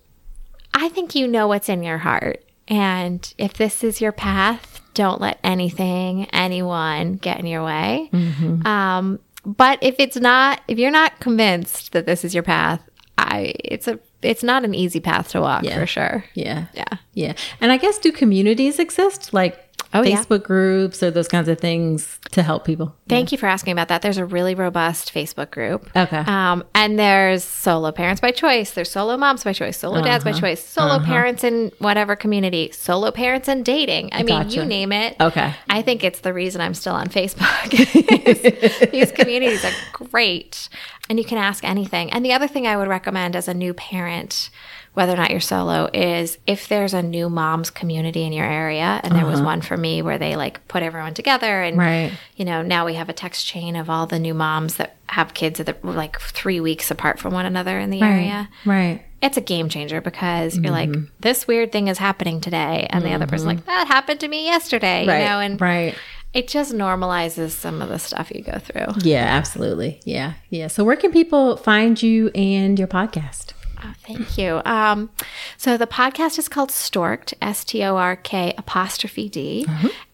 [0.75, 2.45] I think you know what's in your heart.
[2.69, 8.11] And if this is your path, don't let anything, anyone get in your way.
[8.13, 12.83] Um, but if it's not, if you're not convinced that this is your path,
[13.17, 15.79] I, it's a, it's not an easy path to walk Yeah.
[15.79, 16.25] for sure.
[16.35, 16.67] Yeah.
[16.75, 16.89] Yeah.
[17.15, 17.33] Yeah.
[17.61, 20.17] And I guess do communities exist like Oh, yeah.
[20.23, 22.95] Facebook groups or those kinds of things to help people?
[23.09, 24.03] Thank you for asking about that.
[24.03, 25.89] There's a really robust Facebook group.
[25.97, 26.19] Okay.
[26.19, 28.73] Um, and there's solo parents by choice.
[28.73, 30.35] There's solo moms by choice, solo dads Uh-huh.
[30.35, 34.11] by choice, solo parents in whatever community, solo parents in dating.
[34.13, 34.57] I mean, Gotcha.
[34.57, 35.17] you name it.
[35.21, 35.55] Okay.
[35.71, 38.91] I think it's the reason I'm still on Facebook.
[38.91, 40.69] These communities are great.
[41.09, 42.11] And you can ask anything.
[42.11, 44.51] And the other thing I would recommend as a new parent,
[44.95, 49.01] whether or not you're solo, is if there's a new moms community in your area,
[49.03, 49.47] and there was uh-huh.
[49.47, 52.13] one for me where they like put everyone together and Right.
[52.37, 55.33] you know, now we have a text chain of all the new moms that have
[55.33, 58.49] kids that are like three weeks apart from one another in the area.
[58.67, 59.03] Right.
[59.23, 61.07] It's a game changer because you're like, mm-hmm.
[61.21, 62.87] this weird thing is happening today.
[62.91, 63.67] And the other person's like, mm-hmm.
[63.67, 65.21] that happened to me yesterday, Right.
[65.21, 65.95] you know, and right.
[66.39, 68.87] It just normalizes some of the stuff you go through.
[69.03, 70.01] Yeah, absolutely.
[70.05, 70.35] Yeah.
[70.51, 70.69] Yeah.
[70.69, 73.55] So where can people find you and your podcast?
[73.83, 74.61] Oh, thank you.
[74.65, 75.11] Um,
[75.57, 79.67] so the podcast is called Stork'd, S T O R K apostrophe D,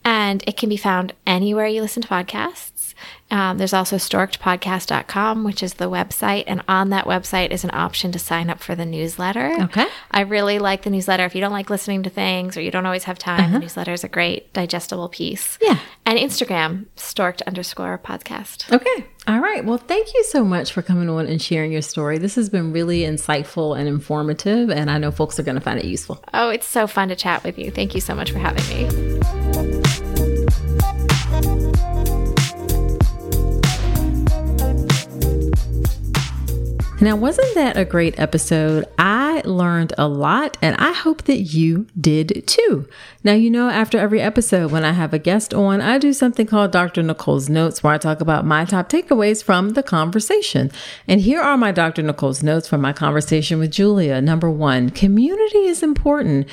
[0.03, 2.74] and it can be found anywhere you listen to podcasts.
[3.31, 6.45] Um, there's also storkedpodcast.com, which is the website.
[6.47, 9.57] And on that website is an option to sign up for the newsletter.
[9.63, 9.87] Okay.
[10.11, 11.25] I really like the newsletter.
[11.25, 13.93] If you don't like listening to things or you don't always have time, the newsletter
[13.93, 15.59] is a great digestible piece.
[15.61, 15.79] Yeah.
[16.07, 18.73] And Instagram, storked underscore podcast.
[18.73, 19.07] Okay.
[19.27, 19.65] All right.
[19.65, 22.19] Well, thank you so much for coming on and sharing your story.
[22.19, 25.79] This has been really insightful and informative, and I know folks are going to find
[25.79, 26.23] it useful.
[26.35, 27.71] Oh, it's so fun to chat with you.
[27.71, 29.44] Thank you so much for having me.
[37.05, 38.87] Now, wasn't that a great episode?
[38.99, 42.89] I learned a lot, and I hope that you did too.
[43.23, 46.47] Now, you know, after every episode, when I have a guest on, I do something
[46.47, 47.03] called Dr.
[47.03, 50.71] Nicole's Notes, where I talk about my top takeaways from the conversation.
[51.07, 52.01] And here are my Dr.
[52.01, 54.23] Nicole's notes from my conversation with Julia.
[54.23, 56.49] Number one, community is important.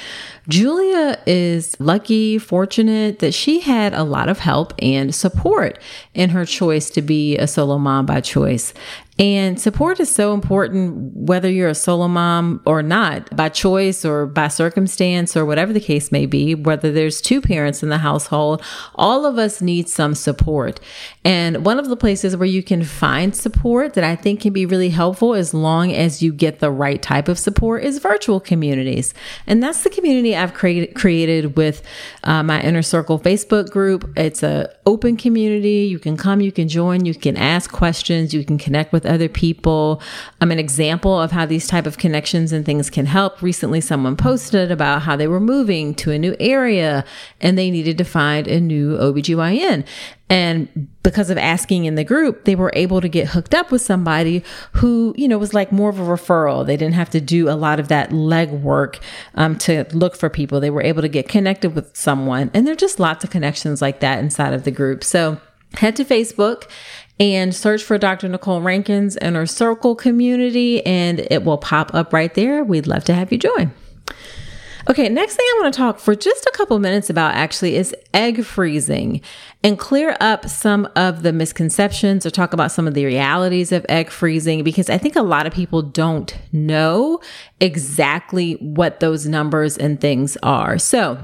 [0.50, 5.80] Julia is lucky, fortunate that she had a lot of help and support
[6.14, 8.74] in her choice to be a solo mom by choice.
[9.20, 14.26] And support is so important, whether you're a solo mom or not, by choice or
[14.26, 18.62] by circumstance or whatever the case may be, whether there's two parents in the household,
[18.96, 20.80] all of us need some support.
[21.24, 24.66] And one of the places where you can find support that I think can be
[24.66, 29.14] really helpful as long as you get the right type of support is virtual communities.
[29.48, 31.82] And that's the community I've created, created with
[32.24, 34.12] uh, my Inner Circle Facebook group.
[34.18, 35.88] It's a open community.
[35.90, 39.30] You can come, you can join, you can ask questions, you can connect with other
[39.30, 40.02] people.
[40.40, 43.42] I'm an example of how these type of connections and things can help.
[43.42, 47.06] Recently, someone posted about how they were moving to a new area
[47.40, 49.86] and they needed to find a new OBGYN.
[50.30, 53.82] And because of asking in the group, they were able to get hooked up with
[53.82, 56.66] somebody who, you know, was like more of a referral.
[56.66, 59.02] They didn't have to do a lot of that legwork
[59.36, 60.60] um, to look for people.
[60.60, 62.50] They were able to get connected with someone.
[62.54, 65.04] And there are just lots of connections like that inside of the group.
[65.04, 65.42] So
[65.76, 66.70] head to Facebook
[67.22, 68.28] and search for Dr.
[68.28, 72.64] Nicole Rankins Inner circle community, and it will pop up right there.
[72.64, 73.72] We'd love to have you join.
[74.90, 77.96] Okay, next thing I want to talk for just a couple minutes about actually is
[78.16, 79.22] egg freezing
[79.64, 83.86] and clear up some of the misconceptions or talk about some of the realities of
[83.88, 87.22] egg freezing because I think a lot of people don't know
[87.60, 90.80] exactly what those numbers and things are.
[90.80, 91.20] So,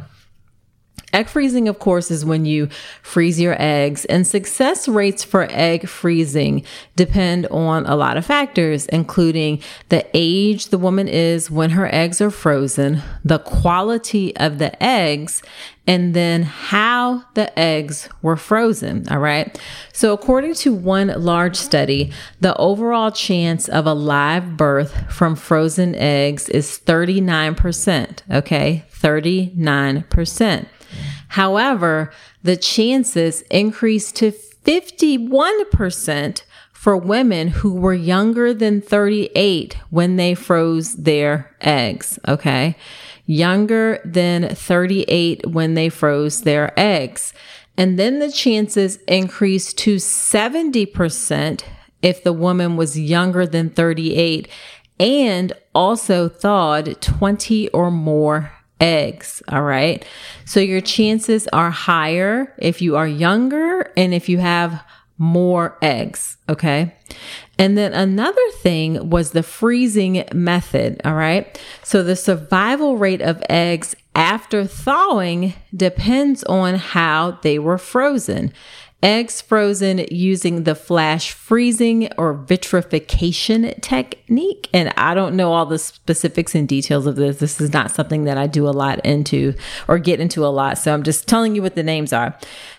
[1.13, 2.67] Egg freezing, of course, is when you
[3.01, 6.63] freeze your eggs, and success rates for egg freezing
[6.97, 12.19] depend on a lot of factors, including the age the woman is when her eggs
[12.19, 15.41] are frozen, the quality of the eggs,
[15.87, 19.07] and then how the eggs were frozen.
[19.09, 19.57] All right.
[19.93, 25.95] So, according to one large study, the overall chance of a live birth from frozen
[25.95, 28.21] eggs is 39%.
[28.29, 28.83] Okay.
[28.91, 30.67] 39%.
[31.29, 32.11] However,
[32.43, 40.95] the chances increased to 51% for women who were younger than 38 when they froze
[40.95, 42.19] their eggs.
[42.27, 42.75] Okay.
[43.25, 47.33] Younger than 38 when they froze their eggs.
[47.77, 51.63] And then the chances increased to 70%
[52.01, 54.47] if the woman was younger than 38
[54.99, 59.41] and also thawed 20 or more eggs.
[59.47, 60.05] All right.
[60.45, 64.83] So your chances are higher if you are younger and if you have
[65.17, 66.37] more eggs.
[66.47, 66.93] Okay.
[67.57, 71.01] And then another thing was the freezing method.
[71.03, 71.59] All right.
[71.83, 78.53] So the survival rate of eggs after thawing depends on how they were frozen.
[79.03, 84.69] Eggs frozen using the flash freezing or vitrification technique.
[84.73, 87.37] And I don't know all the specifics and details of this.
[87.37, 89.53] This is not something that I do a lot into
[89.87, 90.79] or get into a lot.
[90.79, 92.35] So I'm just telling you what the names are.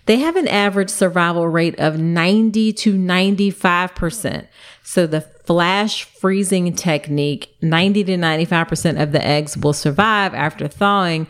[0.06, 4.46] They have an average survival rate of 90 to 95%.
[4.82, 11.28] So the flash freezing technique, 90 to 95% of the eggs will survive after thawing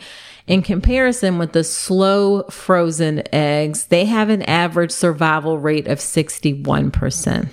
[0.49, 7.49] in comparison with the slow frozen eggs, they have an average survival rate of 61%.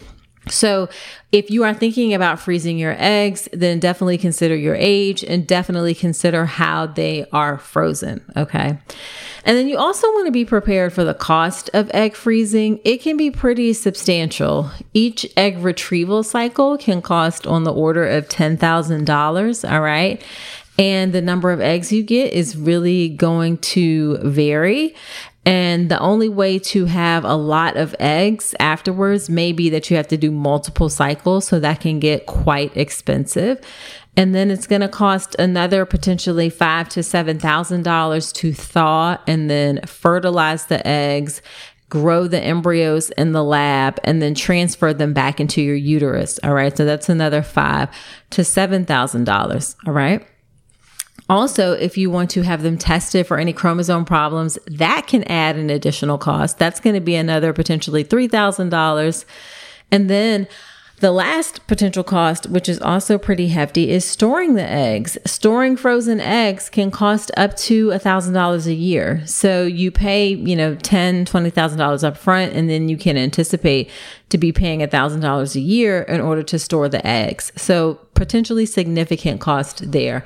[0.48, 0.89] So,
[1.32, 5.96] if you are thinking about freezing your eggs, then definitely consider your age and definitely
[5.96, 8.24] consider how they are frozen.
[8.38, 8.78] Okay.
[9.48, 12.80] And then you also want to be prepared for the cost of egg freezing.
[12.86, 14.72] It can be pretty substantial.
[14.93, 19.72] Each egg retrieval cycle can cost on the order of $10,000.
[19.72, 20.24] All right
[20.78, 24.95] and the number of eggs you get is really going to vary.
[25.47, 29.97] And the only way to have a lot of eggs afterwards may be that you
[29.97, 31.47] have to do multiple cycles.
[31.47, 33.61] So that can get quite expensive.
[34.17, 39.17] And then it's going to cost another potentially five to seven thousand dollars to thaw
[39.28, 41.43] and then fertilize the eggs,
[41.89, 46.39] grow the embryos in the lab, and then transfer them back into your uterus.
[46.43, 46.76] All right.
[46.76, 47.89] So that's another five
[48.32, 49.76] to seven thousand dollars.
[49.86, 50.26] All right.
[51.28, 55.55] Also, if you want to have them tested for any chromosome problems, that can add
[55.55, 56.59] an additional cost.
[56.59, 59.26] That's going to be another potentially $3,000.
[59.91, 60.47] And then
[60.99, 65.18] the last potential cost, which is also pretty hefty, is storing the eggs.
[65.26, 69.22] Storing frozen eggs can cost up to $1,000 a year.
[69.26, 73.89] So you pay, you know, $10,000, $20,000 up front, and then you can anticipate
[74.30, 77.51] to be paying $1,000 a year in order to store the eggs.
[77.55, 80.23] So potentially significant cost there.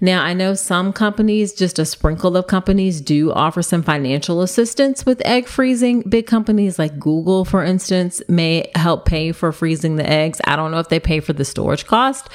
[0.00, 5.04] Now, I know some companies, just a sprinkle of companies, do offer some financial assistance
[5.04, 6.02] with egg freezing.
[6.02, 10.40] Big companies like Google, for instance, may help pay for freezing the eggs.
[10.44, 12.28] I don't know if they pay for the storage cost,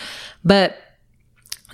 [0.44, 0.78] but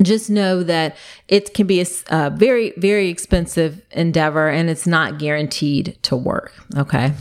[0.03, 0.95] just know that
[1.27, 6.53] it can be a, a very, very expensive endeavor and it's not guaranteed to work.
[6.77, 7.13] Okay.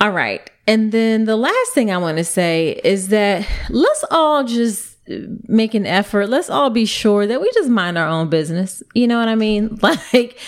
[0.00, 0.48] All right.
[0.68, 4.98] And then the last thing I want to say is that let's all just
[5.48, 6.28] make an effort.
[6.28, 8.82] Let's all be sure that we just mind our own business.
[8.92, 9.78] You know what I mean?
[10.12, 10.38] Like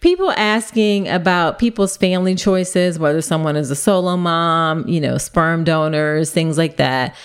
[0.00, 5.64] people asking about people's family choices, whether someone is a solo mom, you know, sperm
[5.64, 7.16] donors, things like that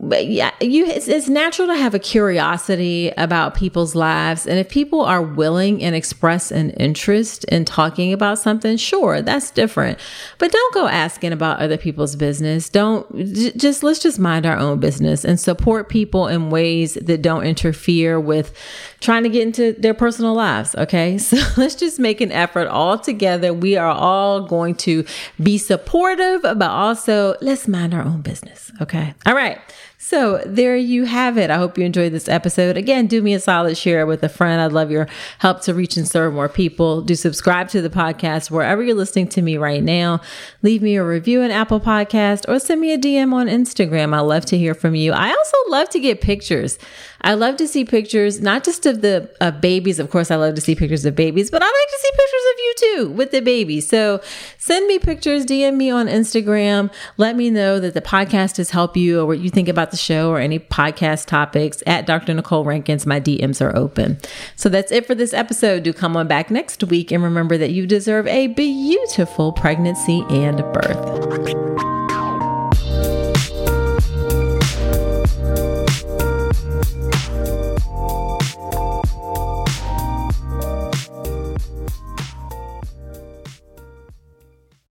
[0.00, 4.68] but yeah, you it's, it's, natural to have a curiosity about people's lives, and if
[4.68, 9.98] people are willing and express an interest in talking about something, sure, that's different.
[10.38, 12.68] But don't go asking about other people's business.
[12.68, 17.20] Don't j- just let's just mind our own business and support people in ways that
[17.20, 18.56] don't interfere with
[19.00, 20.76] trying to get into their personal lives.
[20.76, 23.52] Okay, so let's just make an effort all together.
[23.52, 25.04] We are all going to
[25.42, 28.70] be supportive, but also let's mind our own business.
[28.80, 29.58] Okay, all right.
[30.00, 31.50] So there you have it.
[31.50, 32.76] I hope you enjoyed this episode.
[32.76, 34.60] Again, do me a solid share with a friend.
[34.60, 35.08] I'd love your
[35.40, 37.02] help to reach and serve more people.
[37.02, 40.20] Do subscribe to the podcast wherever you're listening to me right now.
[40.62, 44.14] Leave me a review in Apple Podcast or send me a DM on Instagram.
[44.14, 45.12] I love to hear from you.
[45.12, 46.78] I also love to get pictures.
[47.22, 49.98] I love to see pictures, not just of the uh, babies.
[49.98, 52.44] Of course, I love to see pictures of babies, but I like to see pictures
[52.52, 53.80] of you too with the baby.
[53.80, 54.20] So
[54.58, 56.92] send me pictures, DM me on Instagram.
[57.16, 59.96] Let me know that the podcast has helped you or what you think about the
[59.96, 62.34] show or any podcast topics at Dr.
[62.34, 63.06] Nicole Rankins.
[63.06, 64.18] My DMs are open.
[64.56, 65.82] So that's it for this episode.
[65.82, 70.58] Do come on back next week and remember that you deserve a beautiful pregnancy and
[70.72, 71.97] birth.